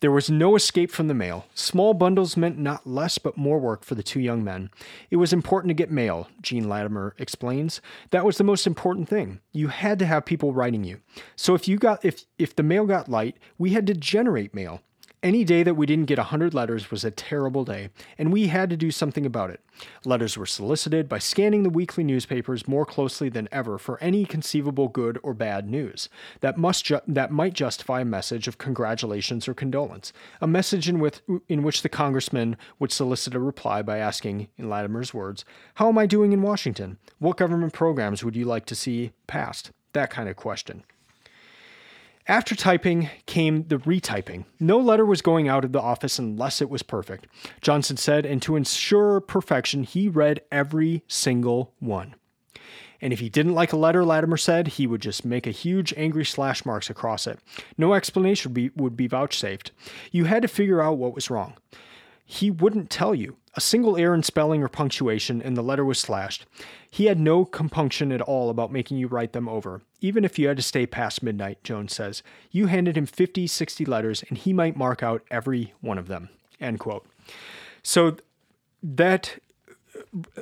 [0.01, 1.47] There was no escape from the mail.
[1.55, 4.71] Small bundles meant not less but more work for the two young men.
[5.11, 7.81] It was important to get mail, Gene Latimer explains.
[8.11, 9.41] That was the most important thing.
[9.53, 11.01] You had to have people writing you.
[11.37, 14.81] So if you got if if the mail got light, we had to generate mail.
[15.23, 18.71] Any day that we didn't get 100 letters was a terrible day, and we had
[18.71, 19.61] to do something about it.
[20.07, 24.89] Letters were solicited by scanning the weekly newspapers more closely than ever for any conceivable
[24.89, 26.09] good or bad news
[26.41, 30.99] that must ju- that might justify a message of congratulations or condolence, a message in,
[30.99, 35.91] with, in which the congressman would solicit a reply by asking, in Latimer's words, "How
[35.91, 36.97] am I doing in Washington?
[37.19, 40.83] What government programs would you like to see passed?" That kind of question.
[42.31, 44.45] After typing came the retyping.
[44.61, 47.27] No letter was going out of the office unless it was perfect,
[47.61, 52.15] Johnson said, and to ensure perfection, he read every single one.
[53.01, 55.93] And if he didn't like a letter, Latimer said, he would just make a huge
[55.97, 57.41] angry slash marks across it.
[57.77, 59.73] No explanation would be, would be vouchsafed.
[60.13, 61.55] You had to figure out what was wrong.
[62.33, 63.39] He wouldn't tell you.
[63.57, 66.47] A single error in spelling or punctuation, and the letter was slashed.
[66.89, 70.47] He had no compunction at all about making you write them over, even if you
[70.47, 72.23] had to stay past midnight, Jones says.
[72.53, 76.29] You handed him 50, 60 letters, and he might mark out every one of them.
[76.61, 77.05] End quote.
[77.83, 78.19] So
[78.81, 79.41] that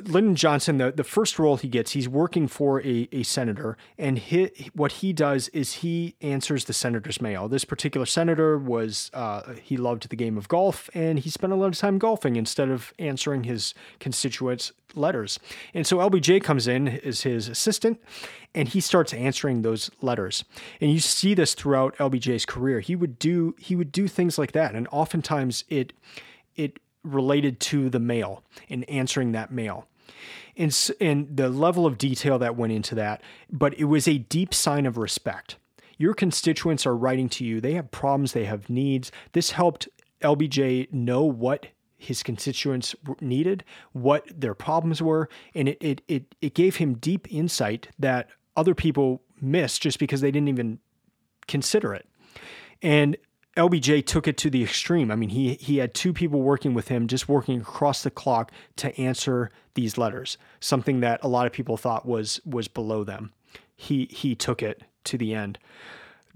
[0.06, 4.18] Lyndon Johnson, the, the first role he gets, he's working for a, a senator, and
[4.18, 7.48] he, what he does is he answers the senator's mail.
[7.48, 11.56] This particular senator was, uh, he loved the game of golf, and he spent a
[11.56, 15.38] lot of time golfing instead of answering his constituents' letters.
[15.74, 18.00] And so LBJ comes in as his assistant,
[18.54, 20.44] and he starts answering those letters.
[20.80, 22.80] And you see this throughout LBJ's career.
[22.80, 25.92] He would do he would do things like that, and oftentimes it
[26.56, 29.86] it related to the mail and answering that mail.
[30.56, 34.52] And, and the level of detail that went into that, but it was a deep
[34.52, 35.56] sign of respect.
[35.98, 39.12] Your constituents are writing to you, they have problems, they have needs.
[39.32, 39.88] This helped
[40.22, 46.54] LBJ know what his constituents needed, what their problems were, and it, it, it, it
[46.54, 50.78] gave him deep insight that other people missed just because they didn't even
[51.46, 52.06] consider it.
[52.82, 53.16] And
[53.58, 55.10] LBJ took it to the extreme.
[55.10, 58.52] I mean, he he had two people working with him, just working across the clock
[58.76, 60.38] to answer these letters.
[60.60, 63.32] Something that a lot of people thought was was below them.
[63.74, 65.58] He he took it to the end.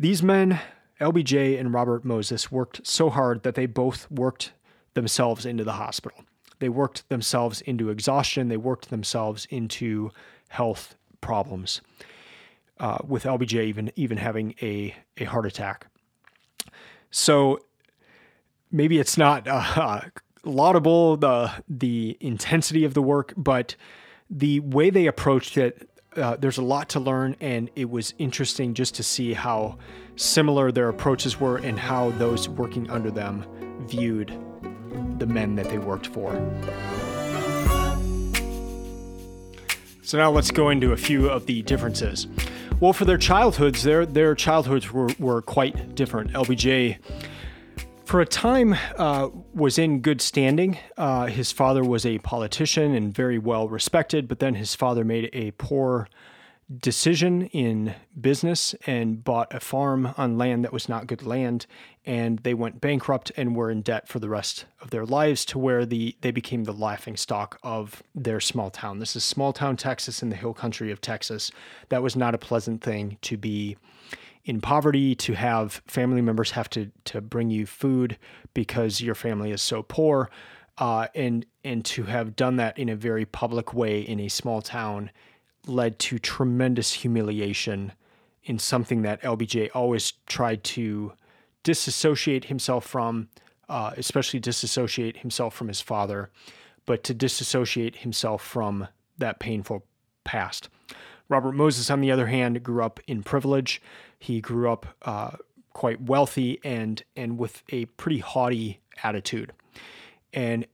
[0.00, 0.58] These men,
[1.00, 4.52] LBJ and Robert Moses, worked so hard that they both worked
[4.94, 6.24] themselves into the hospital.
[6.58, 8.48] They worked themselves into exhaustion.
[8.48, 10.11] They worked themselves into
[10.48, 11.82] health problems.
[12.80, 15.87] Uh, with LBJ even even having a a heart attack.
[17.12, 17.61] So
[18.72, 20.01] maybe it's not uh,
[20.44, 23.77] laudable the the intensity of the work, but
[24.29, 28.75] the way they approached it, uh, there's a lot to learn, and it was interesting
[28.75, 29.79] just to see how
[30.16, 33.44] similar their approaches were and how those working under them
[33.87, 34.29] viewed
[35.18, 36.33] the men that they worked for.
[40.03, 42.27] So now let's go into a few of the differences.
[42.80, 46.32] Well, for their childhoods, their their childhoods were, were quite different.
[46.32, 46.98] LBJ,
[48.04, 50.78] for a time, uh, was in good standing.
[50.96, 55.30] Uh, his father was a politician and very well respected, but then his father made
[55.32, 56.08] a poor
[56.78, 61.66] decision in business and bought a farm on land that was not good land
[62.04, 65.58] and they went bankrupt and were in debt for the rest of their lives to
[65.58, 68.98] where the they became the laughing stock of their small town.
[68.98, 71.50] This is small town texas in the hill country of texas.
[71.88, 73.76] That was not a pleasant thing to be
[74.44, 78.18] in poverty to have family members have to to bring you food
[78.54, 80.30] because your family is so poor
[80.78, 84.62] uh, and and to have done that in a very public way in a small
[84.62, 85.11] town
[85.66, 87.92] led to tremendous humiliation
[88.44, 91.12] in something that LBJ always tried to
[91.62, 93.29] disassociate himself from,
[93.68, 96.31] uh, especially disassociate himself from his father,
[96.87, 99.85] but to disassociate himself from that painful
[100.25, 100.68] past.
[101.29, 103.81] Robert Moses, on the other hand, grew up in privilege.
[104.18, 105.37] He grew up uh,
[105.72, 109.53] quite wealthy and and with a pretty haughty attitude,
[110.33, 110.66] and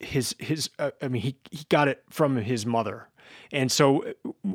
[0.00, 3.08] his his uh, I mean he he got it from his mother
[3.52, 4.12] and so uh,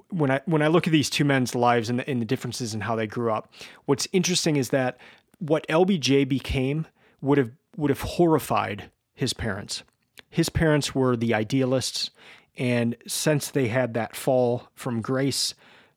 [0.09, 2.73] when I when I look at these two men's lives and the, and the differences
[2.73, 3.51] in how they grew up,
[3.85, 4.97] what's interesting is that
[5.39, 6.87] what LBJ became
[7.21, 9.83] would have would have horrified his parents.
[10.29, 12.09] His parents were the idealists,
[12.57, 15.53] and since they had that fall from grace,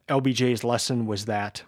[0.08, 1.62] LBJ's lesson was that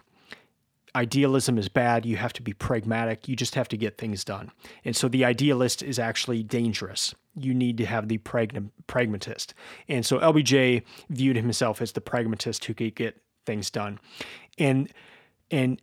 [0.95, 2.05] idealism is bad.
[2.05, 3.27] You have to be pragmatic.
[3.27, 4.51] You just have to get things done.
[4.85, 7.15] And so the idealist is actually dangerous.
[7.35, 9.53] You need to have the pragmatist.
[9.87, 13.99] And so LBJ viewed himself as the pragmatist who could get things done.
[14.57, 14.89] And
[15.49, 15.81] and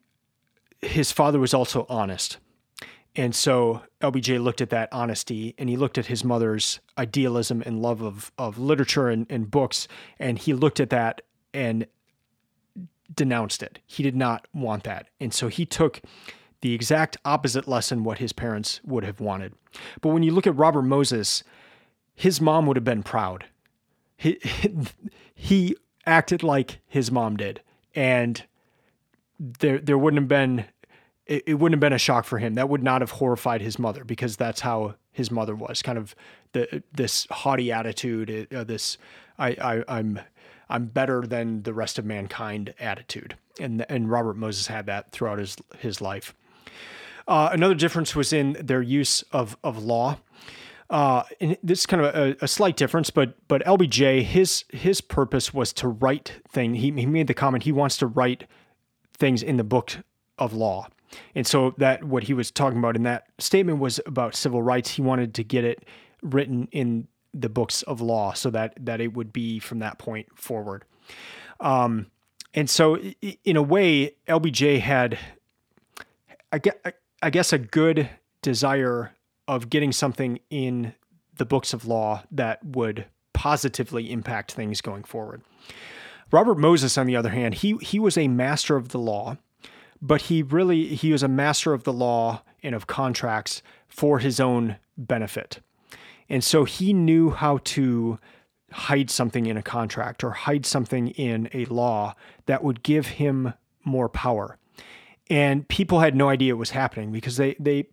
[0.81, 2.39] his father was also honest.
[3.17, 7.83] And so LBJ looked at that honesty and he looked at his mother's idealism and
[7.83, 9.89] love of, of literature and, and books.
[10.19, 11.87] And he looked at that and
[13.15, 13.79] denounced it.
[13.87, 15.09] He did not want that.
[15.21, 16.01] And so he took
[16.61, 19.55] the exact opposite lesson what his parents would have wanted.
[20.01, 21.43] But when you look at Robert Moses,
[22.15, 23.47] his mom would have been proud.
[24.17, 24.39] He,
[25.35, 27.63] he acted like his mom did.
[27.95, 28.45] And
[29.41, 30.67] there there wouldn't have been
[31.27, 32.55] it, it wouldn't have been a shock for him.
[32.55, 35.81] That would not have horrified his mother because that's how his mother was.
[35.83, 36.15] Kind of
[36.53, 38.99] the this haughty attitude, uh, this
[39.39, 40.21] I, I I'm
[40.71, 43.37] I'm better than the rest of mankind attitude.
[43.59, 46.35] And, and Robert Moses had that throughout his, his life.
[47.29, 50.19] Uh, another difference was in their use of, of law.
[50.89, 55.01] Uh, and this is kind of a, a, slight difference, but but LBJ his his
[55.01, 56.75] purpose was to write thing.
[56.75, 58.49] He he made the comment he wants to write
[59.17, 59.99] things in the book
[60.37, 60.89] of law,
[61.37, 64.91] and so that what he was talking about in that statement was about civil rights.
[64.91, 65.85] He wanted to get it
[66.23, 70.27] written in the books of law so that that it would be from that point
[70.39, 70.85] forward.
[71.61, 72.07] Um,
[72.55, 72.97] and so,
[73.45, 75.19] in a way, LBJ had,
[76.53, 78.11] I guess, a good
[78.43, 79.13] desire
[79.47, 80.95] of getting something in
[81.37, 85.43] the books of law that would positively impact things going forward.
[86.33, 89.37] Robert Moses, on the other hand, he he was a master of the law,
[90.03, 94.41] but he really he was a master of the law and of contracts for his
[94.41, 95.61] own benefit.
[96.31, 98.19] And so he knew how to
[98.73, 102.15] hide something in a contract or hide something in a law
[102.47, 103.53] that would give him
[103.85, 104.57] more power.
[105.29, 107.87] And people had no idea it was happening because they they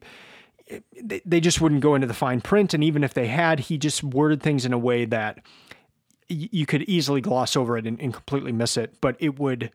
[1.26, 2.74] they just wouldn't go into the fine print.
[2.74, 5.40] And even if they had he just worded things in a way that
[6.30, 8.96] you could easily gloss over it and, and completely miss it.
[9.02, 9.72] But it would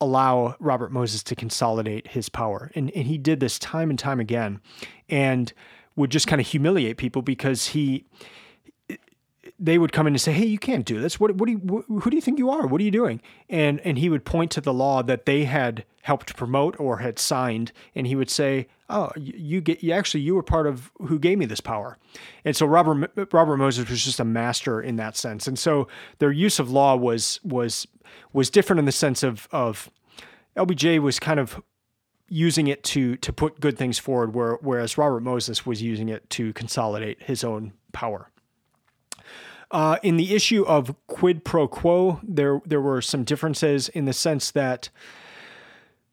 [0.00, 2.70] allow Robert Moses to consolidate his power.
[2.74, 4.60] And, and he did this time and time again.
[5.08, 5.52] And
[5.96, 8.04] would just kind of humiliate people because he
[9.58, 11.18] they would come in and say, "Hey, you can't do this.
[11.18, 12.66] What what do you who do you think you are?
[12.66, 15.84] What are you doing?" And and he would point to the law that they had
[16.02, 20.34] helped promote or had signed, and he would say, "Oh, you get you actually you
[20.34, 21.96] were part of who gave me this power."
[22.44, 25.46] And so Robert Robert Moses was just a master in that sense.
[25.46, 27.86] And so their use of law was was
[28.32, 29.90] was different in the sense of of
[30.56, 31.62] LBJ was kind of
[32.28, 36.28] using it to to put good things forward, where, whereas Robert Moses was using it
[36.30, 38.30] to consolidate his own power.
[39.70, 44.12] Uh, in the issue of quid pro quo, there there were some differences in the
[44.12, 44.90] sense that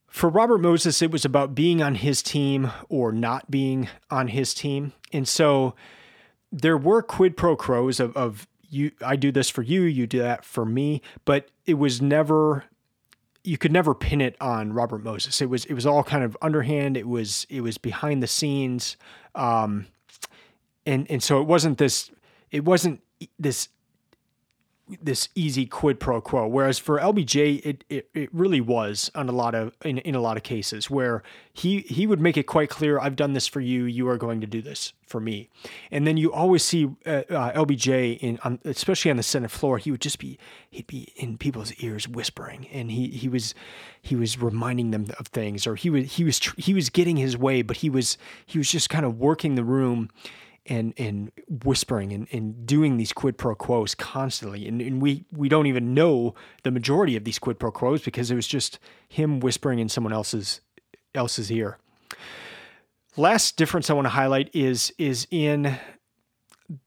[0.08, 4.54] for Robert Moses, it was about being on his team or not being on his
[4.54, 5.74] team, and so
[6.52, 8.92] there were quid pro quos of, of you.
[9.04, 12.66] I do this for you, you do that for me, but it was never
[13.44, 15.42] you could never pin it on Robert Moses.
[15.42, 16.96] It was it was all kind of underhand.
[16.96, 18.98] It was it was behind the scenes,
[19.36, 19.88] um,
[20.86, 22.10] and and so it wasn't this
[22.52, 23.02] it wasn't
[23.38, 23.70] this
[25.02, 26.48] this easy quid pro quo.
[26.48, 30.22] Whereas for LBJ, it, it, it really was on a lot of in, in a
[30.22, 31.24] lot of cases where
[31.54, 34.42] he he would make it quite clear, I've done this for you, you are going
[34.42, 35.50] to do this for me.
[35.92, 39.78] And then you always see uh, uh, LBJ in on, especially on the Senate floor,
[39.78, 40.38] he would just be
[40.70, 43.54] he'd be in people's ears whispering, and he he was
[44.02, 47.38] he was reminding them of things, or he was he was he was getting his
[47.38, 50.10] way, but he was he was just kind of working the room
[50.66, 51.32] and and
[51.64, 54.68] whispering and, and doing these quid pro quos constantly.
[54.68, 58.32] And, and we we don't even know the majority of these quid pro quos because
[58.32, 60.62] it was just him whispering in someone else's
[61.14, 61.78] else's ear.
[63.16, 65.78] Last difference I want to highlight is is in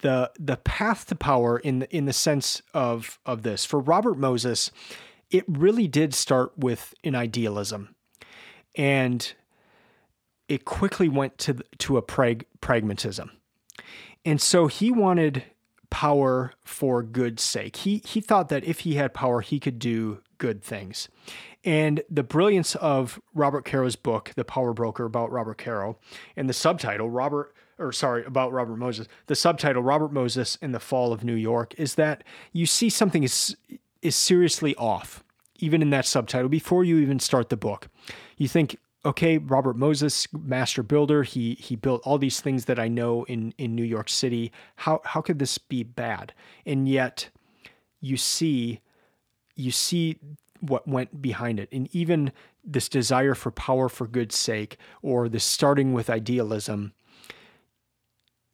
[0.01, 3.65] the the path to power in the, in the sense of of this.
[3.65, 4.71] For Robert Moses,
[5.31, 7.95] it really did start with an idealism.
[8.77, 9.33] And
[10.49, 13.31] it quickly went to to a prag, pragmatism.
[14.25, 15.45] And so he wanted
[15.91, 17.77] power for good's sake.
[17.77, 21.09] He he thought that if he had power, he could do good things.
[21.65, 25.99] And the brilliance of Robert Caro's book, The Power Broker, about Robert Caro,
[26.37, 30.81] and the subtitle, Robert or sorry, about Robert Moses, the subtitle, Robert Moses and the
[30.81, 33.57] Fall of New York, is that you see something is
[34.03, 35.25] is seriously off,
[35.59, 37.89] even in that subtitle, before you even start the book.
[38.37, 42.89] You think, okay, Robert Moses, master builder, he he built all these things that I
[42.89, 44.53] know in in New York City.
[44.77, 46.33] How how could this be bad?
[46.65, 47.31] And yet
[48.01, 48.81] you see
[49.55, 50.19] you see
[50.61, 51.69] what went behind it.
[51.73, 52.33] And even
[52.65, 56.93] this desire for power for good sake or this starting with idealism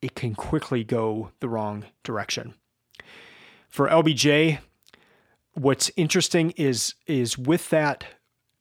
[0.03, 2.55] it can quickly go the wrong direction.
[3.69, 4.59] For LBJ,
[5.55, 8.05] what's interesting is is with that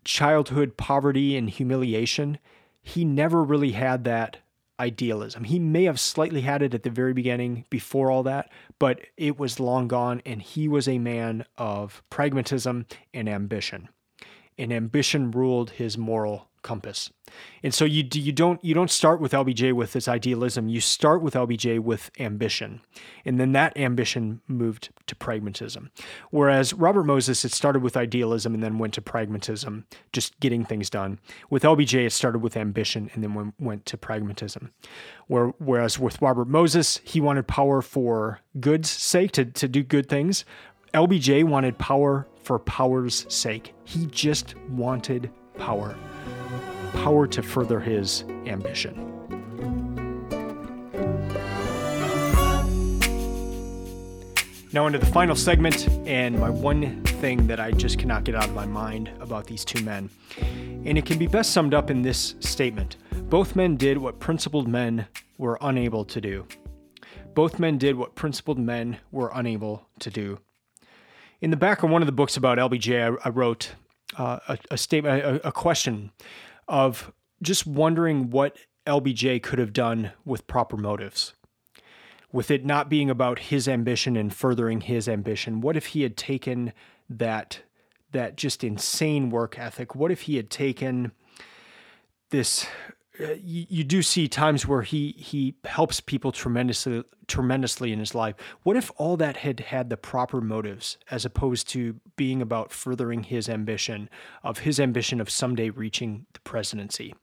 [0.03, 2.37] childhood poverty and humiliation,
[2.81, 4.37] he never really had that
[4.79, 5.43] idealism.
[5.43, 8.49] He may have slightly had it at the very beginning before all that,
[8.79, 13.89] but it was long gone, and he was a man of pragmatism and ambition.
[14.57, 17.11] And ambition ruled his moral compass.
[17.63, 20.67] And so you you don't you don't start with LBJ with this idealism.
[20.67, 22.81] You start with LBJ with ambition,
[23.23, 25.91] and then that ambition moved to pragmatism.
[26.29, 30.89] Whereas Robert Moses, it started with idealism and then went to pragmatism, just getting things
[30.89, 31.19] done.
[31.49, 34.71] With LBJ, it started with ambition and then went, to pragmatism.
[35.27, 40.09] Where, whereas with Robert Moses, he wanted power for good's sake to to do good
[40.09, 40.45] things.
[40.93, 43.73] LBJ wanted power for power's sake.
[43.85, 45.95] He just wanted power
[46.93, 49.11] power to further his ambition.
[54.73, 58.45] Now, into the final segment, and my one thing that I just cannot get out
[58.45, 60.09] of my mind about these two men.
[60.39, 62.95] And it can be best summed up in this statement
[63.29, 66.47] Both men did what principled men were unable to do.
[67.33, 70.39] Both men did what principled men were unable to do.
[71.41, 73.73] In the back of one of the books about LBJ, I, I wrote
[74.17, 76.11] uh, a, a, statement, a, a question
[76.71, 77.11] of
[77.43, 78.55] just wondering what
[78.87, 81.33] LBJ could have done with proper motives.
[82.31, 86.15] With it not being about his ambition and furthering his ambition, what if he had
[86.15, 86.71] taken
[87.09, 87.61] that
[88.13, 89.95] that just insane work ethic?
[89.95, 91.11] What if he had taken
[92.29, 92.65] this
[93.21, 98.15] uh, you, you, do see times where he he helps people tremendously tremendously in his
[98.15, 98.35] life.
[98.63, 103.23] What if all that had had the proper motives as opposed to being about furthering
[103.23, 104.09] his ambition
[104.43, 107.13] of his ambition of someday reaching the presidency?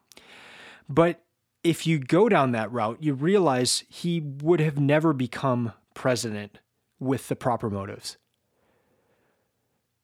[0.88, 1.22] But
[1.62, 6.58] if you go down that route, you realize he would have never become president
[6.98, 8.16] with the proper motives.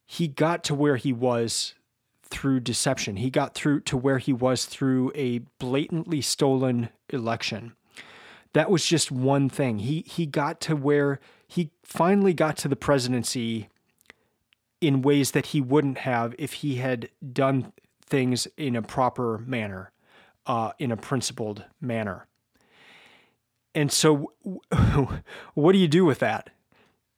[0.07, 1.75] He got to where he was
[2.35, 3.17] through deception.
[3.17, 7.75] He got through to where he was through a blatantly stolen election.
[8.53, 9.79] That was just one thing.
[9.79, 13.69] He he got to where he finally got to the presidency
[14.81, 17.73] in ways that he wouldn't have if he had done
[18.05, 19.93] things in a proper manner,
[20.47, 22.27] uh, in a principled manner.
[23.75, 24.33] And so,
[25.55, 26.51] what do you do with that?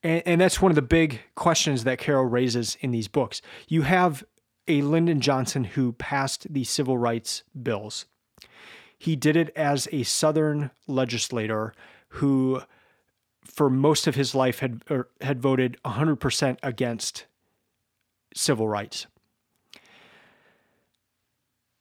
[0.03, 3.43] And, and that's one of the big questions that Caro raises in these books.
[3.69, 4.25] You have
[4.69, 8.07] a Lyndon Johnson who passed the civil rights bills.
[8.99, 11.75] He did it as a Southern legislator
[12.09, 12.63] who,
[13.45, 17.27] for most of his life, had er, had voted 100% against
[18.35, 19.07] civil rights.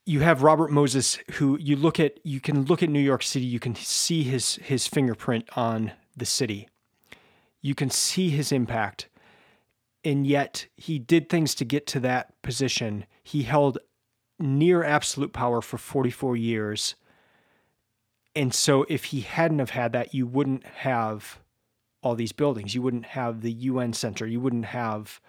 [0.05, 2.19] You have Robert Moses, who you look at.
[2.23, 3.45] You can look at New York City.
[3.45, 6.69] You can see his his fingerprint on the city.
[7.61, 9.09] You can see his impact
[10.05, 13.05] and yet he did things to get to that position.
[13.23, 13.79] He held
[14.39, 16.95] near absolute power for 44 years.
[18.35, 21.39] And so if he hadn't have had that, you wouldn't have
[22.03, 22.75] all these buildings.
[22.75, 24.27] You wouldn't have the UN Center.
[24.27, 25.19] You wouldn't have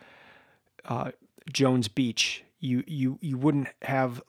[0.85, 1.13] uh,
[1.51, 2.45] Jones Beach.
[2.61, 4.23] You you you wouldn't have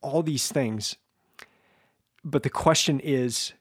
[0.00, 0.96] all these things.
[2.24, 3.52] But the question is,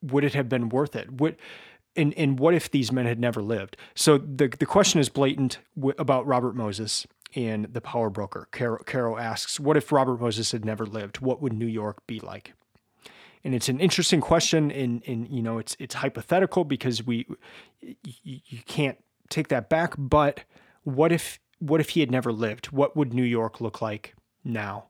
[0.00, 1.12] would it have been worth it?
[1.12, 1.36] Would
[1.96, 3.76] and and what if these men had never lived?
[3.94, 8.48] So the the question is blatant w- about Robert Moses and the power broker.
[8.52, 11.20] Caro, Caro asks, what if Robert Moses had never lived?
[11.20, 12.54] What would New York be like?
[13.42, 17.26] And it's an interesting question, and and you know it's it's hypothetical because we
[17.82, 19.94] you, you can't take that back.
[19.98, 20.44] But
[20.84, 22.66] what if what if he had never lived?
[22.66, 24.14] What would New York look like
[24.44, 24.86] now?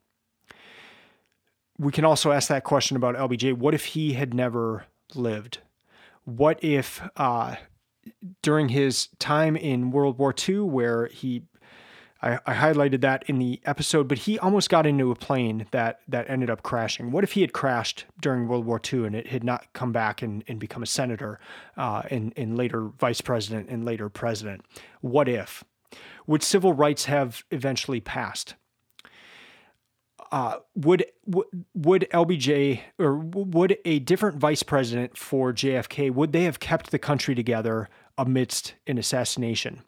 [1.78, 3.54] We can also ask that question about LBJ.
[3.54, 4.86] What if he had never
[5.16, 5.58] lived?
[6.24, 7.56] What if uh,
[8.42, 11.42] during his time in World War II, where he
[12.24, 16.00] I, I, highlighted that in the episode, but he almost got into a plane that
[16.08, 17.12] that ended up crashing.
[17.12, 20.22] What if he had crashed during World War II and it had not come back
[20.22, 21.38] and, and become a senator
[21.76, 24.64] uh, and, and later vice president and later president?
[25.02, 25.64] What if?
[26.26, 28.54] Would civil rights have eventually passed?
[30.34, 36.58] Uh, would would LBJ or would a different vice president for JFK would they have
[36.58, 39.82] kept the country together amidst an assassination?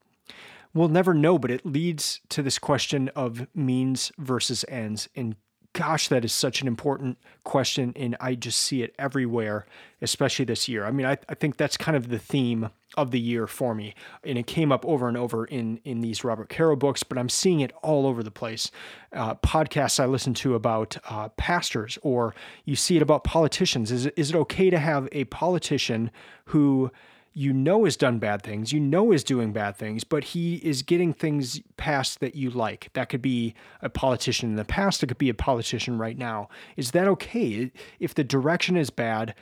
[0.72, 5.08] We'll never know, but it leads to this question of means versus ends.
[5.16, 5.34] And
[5.76, 7.92] gosh, that is such an important question.
[7.96, 9.66] And I just see it everywhere,
[10.00, 10.86] especially this year.
[10.86, 13.94] I mean, I, I think that's kind of the theme of the year for me.
[14.24, 17.28] And it came up over and over in, in these Robert Caro books, but I'm
[17.28, 18.70] seeing it all over the place.
[19.12, 23.92] Uh, podcasts I listen to about uh, pastors, or you see it about politicians.
[23.92, 26.10] Is is it okay to have a politician
[26.46, 26.90] who
[27.36, 30.80] you know has done bad things, you know is doing bad things, but he is
[30.80, 32.88] getting things passed that you like.
[32.94, 36.48] That could be a politician in the past, it could be a politician right now.
[36.78, 37.70] Is that okay?
[38.00, 39.34] If the direction is bad,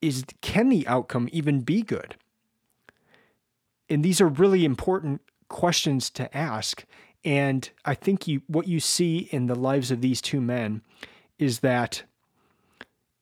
[0.00, 2.16] is can the outcome even be good?
[3.90, 6.86] And these are really important questions to ask.
[7.26, 10.80] And I think you what you see in the lives of these two men
[11.38, 12.04] is that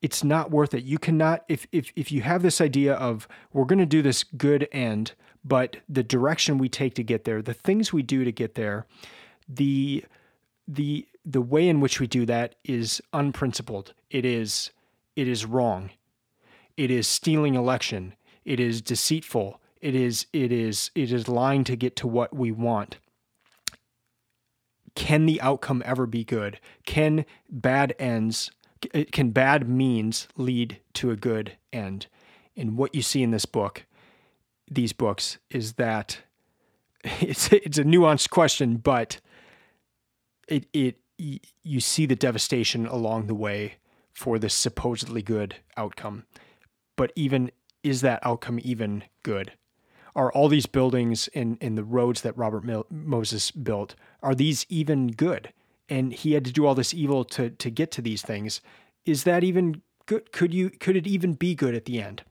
[0.04, 0.84] it's not worth it.
[0.84, 4.22] You cannot if if if you have this idea of we're going to do this
[4.22, 8.30] good end, but the direction we take to get there, the things we do to
[8.30, 8.86] get there,
[9.48, 10.04] the
[10.68, 13.94] the the way in which we do that is unprincipled.
[14.10, 14.72] It is
[15.16, 15.88] it is wrong.
[16.76, 18.12] It is stealing election.
[18.44, 19.58] It is deceitful.
[19.80, 22.98] It is it is it is lying to get to what we want.
[24.94, 26.60] Can the outcome ever be good?
[26.84, 28.50] Can bad ends
[28.92, 32.06] Uh, can bad means lead to a good end?
[32.56, 33.86] And what you see in this book,
[34.70, 36.18] these books, is that
[37.04, 39.20] it's it's a nuanced question, but
[40.48, 43.74] it it you see the devastation along the way
[44.12, 46.24] for this supposedly good outcome.
[46.96, 47.50] But even
[47.82, 49.52] is that outcome even good?
[50.16, 54.64] Are all these buildings and, and the roads that Robert Mil- Moses built, are these
[54.68, 55.52] even good?
[55.88, 58.60] And he had to do all this evil to to get to these things
[59.04, 60.32] is that even good?
[60.32, 62.22] Could you could it even be good at the end?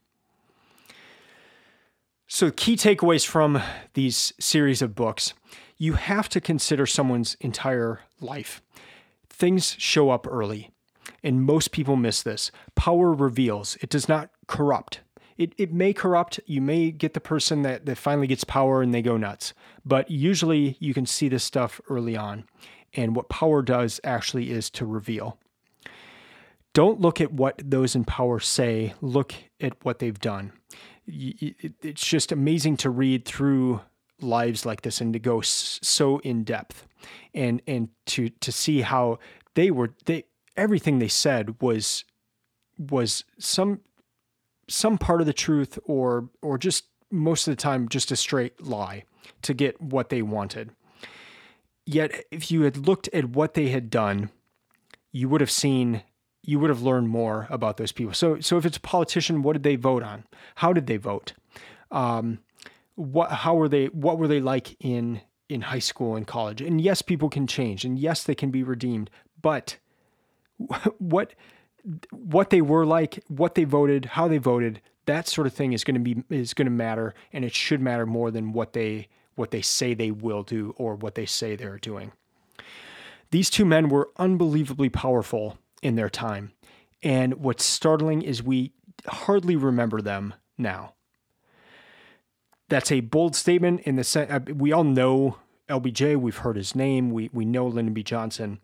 [2.28, 3.62] So key takeaways from
[3.94, 5.34] these series of books
[5.78, 8.62] you have to consider someone's entire life.
[9.30, 10.72] Things show up early
[11.24, 12.52] and most people miss this.
[12.76, 13.78] Power reveals.
[13.82, 15.02] It does not corrupt.
[15.38, 16.40] It, it may corrupt.
[16.46, 19.54] You may get the person that, that finally gets power and they go nuts.
[19.84, 22.46] But usually you can see this stuff early on
[22.96, 25.38] and what power does actually is to reveal.
[26.74, 30.54] Don't look at what those in power say, look at what they've done.
[31.06, 33.82] It's just amazing to read through
[34.22, 36.88] lives like this and to go so in depth
[37.34, 39.20] and and to to see how
[39.56, 40.24] they were they
[40.56, 42.06] everything they said was
[42.78, 43.82] was some
[44.70, 48.62] some part of the truth or or just most of the time just a straight
[48.62, 49.04] lie
[49.42, 50.72] to get what they wanted.
[51.86, 54.30] Yet, if you had looked at what they had done,
[55.12, 56.04] you would have seen,
[56.42, 58.14] you would have learned more about those people.
[58.14, 60.24] So, so if it's a politician, what did they vote on?
[60.56, 61.34] How did they vote?
[61.92, 62.40] Um,
[62.96, 63.88] what, how were they?
[63.88, 66.62] What were they like in in high school and college?
[66.62, 69.10] And yes, people can change, and yes, they can be redeemed.
[69.42, 69.78] But
[71.00, 71.34] what
[72.12, 75.84] what they were like, what they voted, how they voted, that sort of thing is
[75.84, 79.08] going to be is going to matter, and it should matter more than what they
[79.36, 82.12] what they say they will do or what they say they're doing.
[83.32, 86.52] These two men were unbelievably powerful in their time,
[87.02, 88.74] and what's startling is we
[89.08, 90.94] hardly remember them now.
[92.70, 95.38] That's a bold statement in the sense uh, we all know
[95.70, 98.04] LBJ, we've heard his name, we, we know Lyndon B.
[98.04, 98.60] Johnson.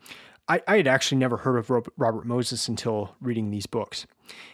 [0.48, 4.06] I, I had actually never heard of Robert Moses until reading these books.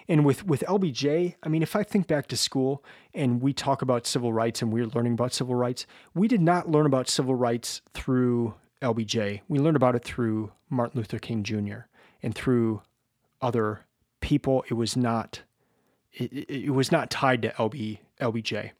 [0.09, 3.83] And with, with LBJ, I mean, if I think back to school and we talk
[3.83, 7.35] about civil rights and we're learning about civil rights, we did not learn about civil
[7.35, 9.41] rights through LBJ.
[9.49, 11.87] We learned about it through Martin Luther King Jr.
[12.22, 12.83] and through
[13.41, 13.87] other
[14.20, 14.64] people.
[14.68, 15.43] It was not
[16.12, 18.70] it, it was not tied to LB LBJ.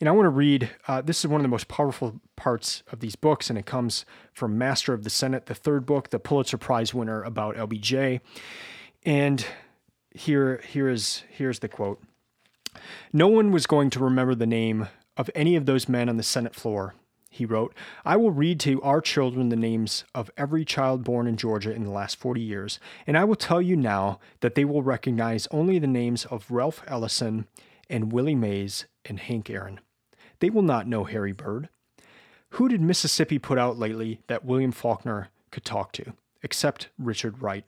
[0.00, 3.00] And I want to read, uh, this is one of the most powerful parts of
[3.00, 6.56] these books, and it comes from Master of the Senate, the third book, the Pulitzer
[6.56, 8.20] Prize winner about LBJ.
[9.04, 9.44] And
[10.18, 12.00] here, here is, here's the quote
[13.12, 16.22] No one was going to remember the name of any of those men on the
[16.22, 16.94] Senate floor.
[17.30, 21.36] He wrote, I will read to our children the names of every child born in
[21.36, 24.82] Georgia in the last 40 years, and I will tell you now that they will
[24.82, 27.46] recognize only the names of Ralph Ellison
[27.88, 29.80] and Willie Mays and Hank Aaron.
[30.40, 31.68] They will not know Harry Byrd.
[32.50, 37.64] Who did Mississippi put out lately that William Faulkner could talk to, except Richard Wright?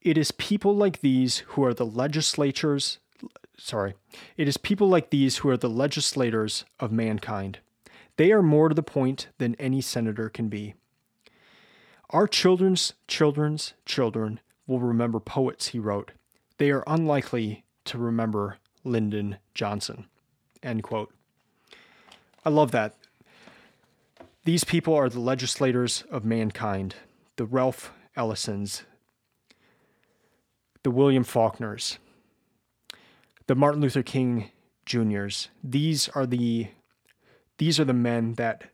[0.00, 2.98] It is people like these who are the legislatures,
[3.56, 3.94] sorry,
[4.36, 7.58] it is people like these who are the legislators of mankind.
[8.16, 10.74] They are more to the point than any senator can be.
[12.10, 16.12] Our children's children's children will remember poets, he wrote.
[16.58, 20.06] They are unlikely to remember Lyndon Johnson.
[20.62, 21.12] End quote.
[22.44, 22.94] I love that.
[24.44, 26.94] These people are the legislators of mankind,
[27.36, 28.84] the Ralph Ellisons,
[30.82, 31.98] the William Faulkners,
[33.46, 34.50] the Martin Luther King
[34.86, 35.48] Juniors.
[35.62, 36.68] These are the
[37.58, 38.64] these are the men that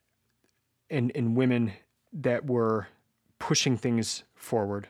[0.91, 1.73] and, and women
[2.13, 2.89] that were
[3.39, 4.89] pushing things forward.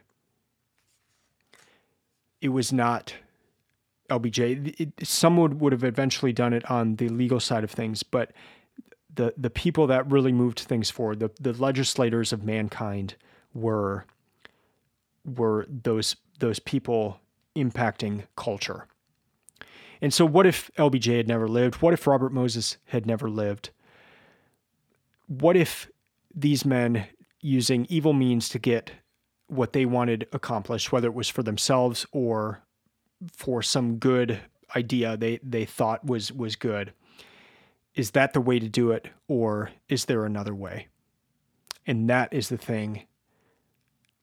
[2.41, 3.15] It was not
[4.11, 4.81] LBJ.
[4.81, 8.33] It, some would, would have eventually done it on the legal side of things, but
[9.15, 13.15] the the people that really moved things forward, the the legislators of mankind
[13.55, 14.05] were
[15.25, 17.21] were those those people
[17.57, 18.87] impacting culture.
[20.01, 21.77] And so what if LBJ had never lived?
[21.77, 23.71] What if Robert Moses had never lived?
[25.27, 25.89] What if
[26.35, 27.07] these men
[27.41, 28.91] using evil means to get
[29.47, 32.63] what they wanted accomplished, whether it was for themselves or
[33.33, 34.41] for some good
[34.75, 36.93] idea they, they thought was was good,
[37.95, 40.89] is that the way to do it or is there another way?
[41.87, 43.07] And that is the thing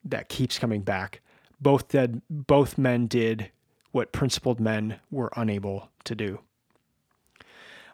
[0.03, 1.21] that keeps coming back.
[1.61, 3.51] Both dead, both men did
[3.91, 6.39] what principled men were unable to do.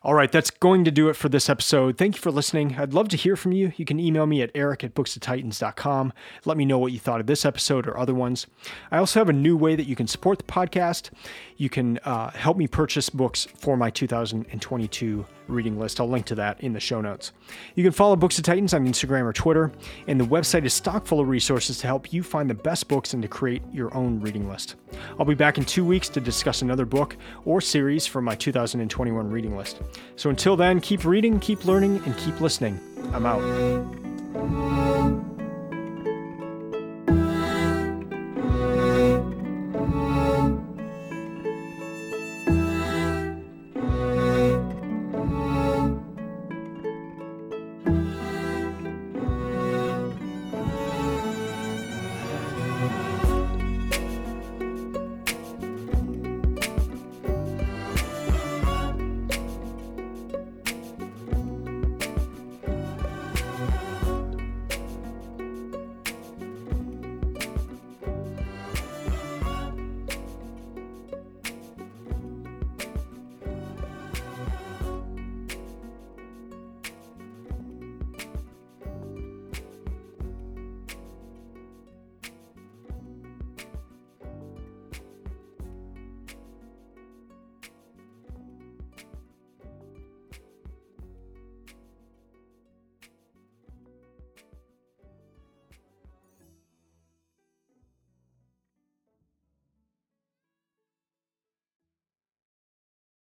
[0.04, 1.98] All right, that's going to do it for this episode.
[1.98, 2.76] Thank you for listening.
[2.78, 3.74] I'd love to hear from you.
[3.78, 6.14] You can email me at eric at booksofTitans.com.
[6.46, 8.46] Let me know what you thought of this episode or other ones.
[8.92, 11.10] I also have a new way that you can support the podcast.
[11.58, 16.00] You can uh, help me purchase books for my 2022 reading list.
[16.00, 17.32] I'll link to that in the show notes.
[17.76, 19.72] You can follow Books of Titans on Instagram or Twitter,
[20.08, 23.14] and the website is stock full of resources to help you find the best books
[23.14, 24.76] and to create your own reading list.
[25.20, 29.30] I'll be back in two weeks to discuss another book or series from my 2021
[29.30, 29.82] reading list.
[30.16, 32.80] So until then, keep reading, keep learning, and keep listening.
[33.14, 33.42] I'm out.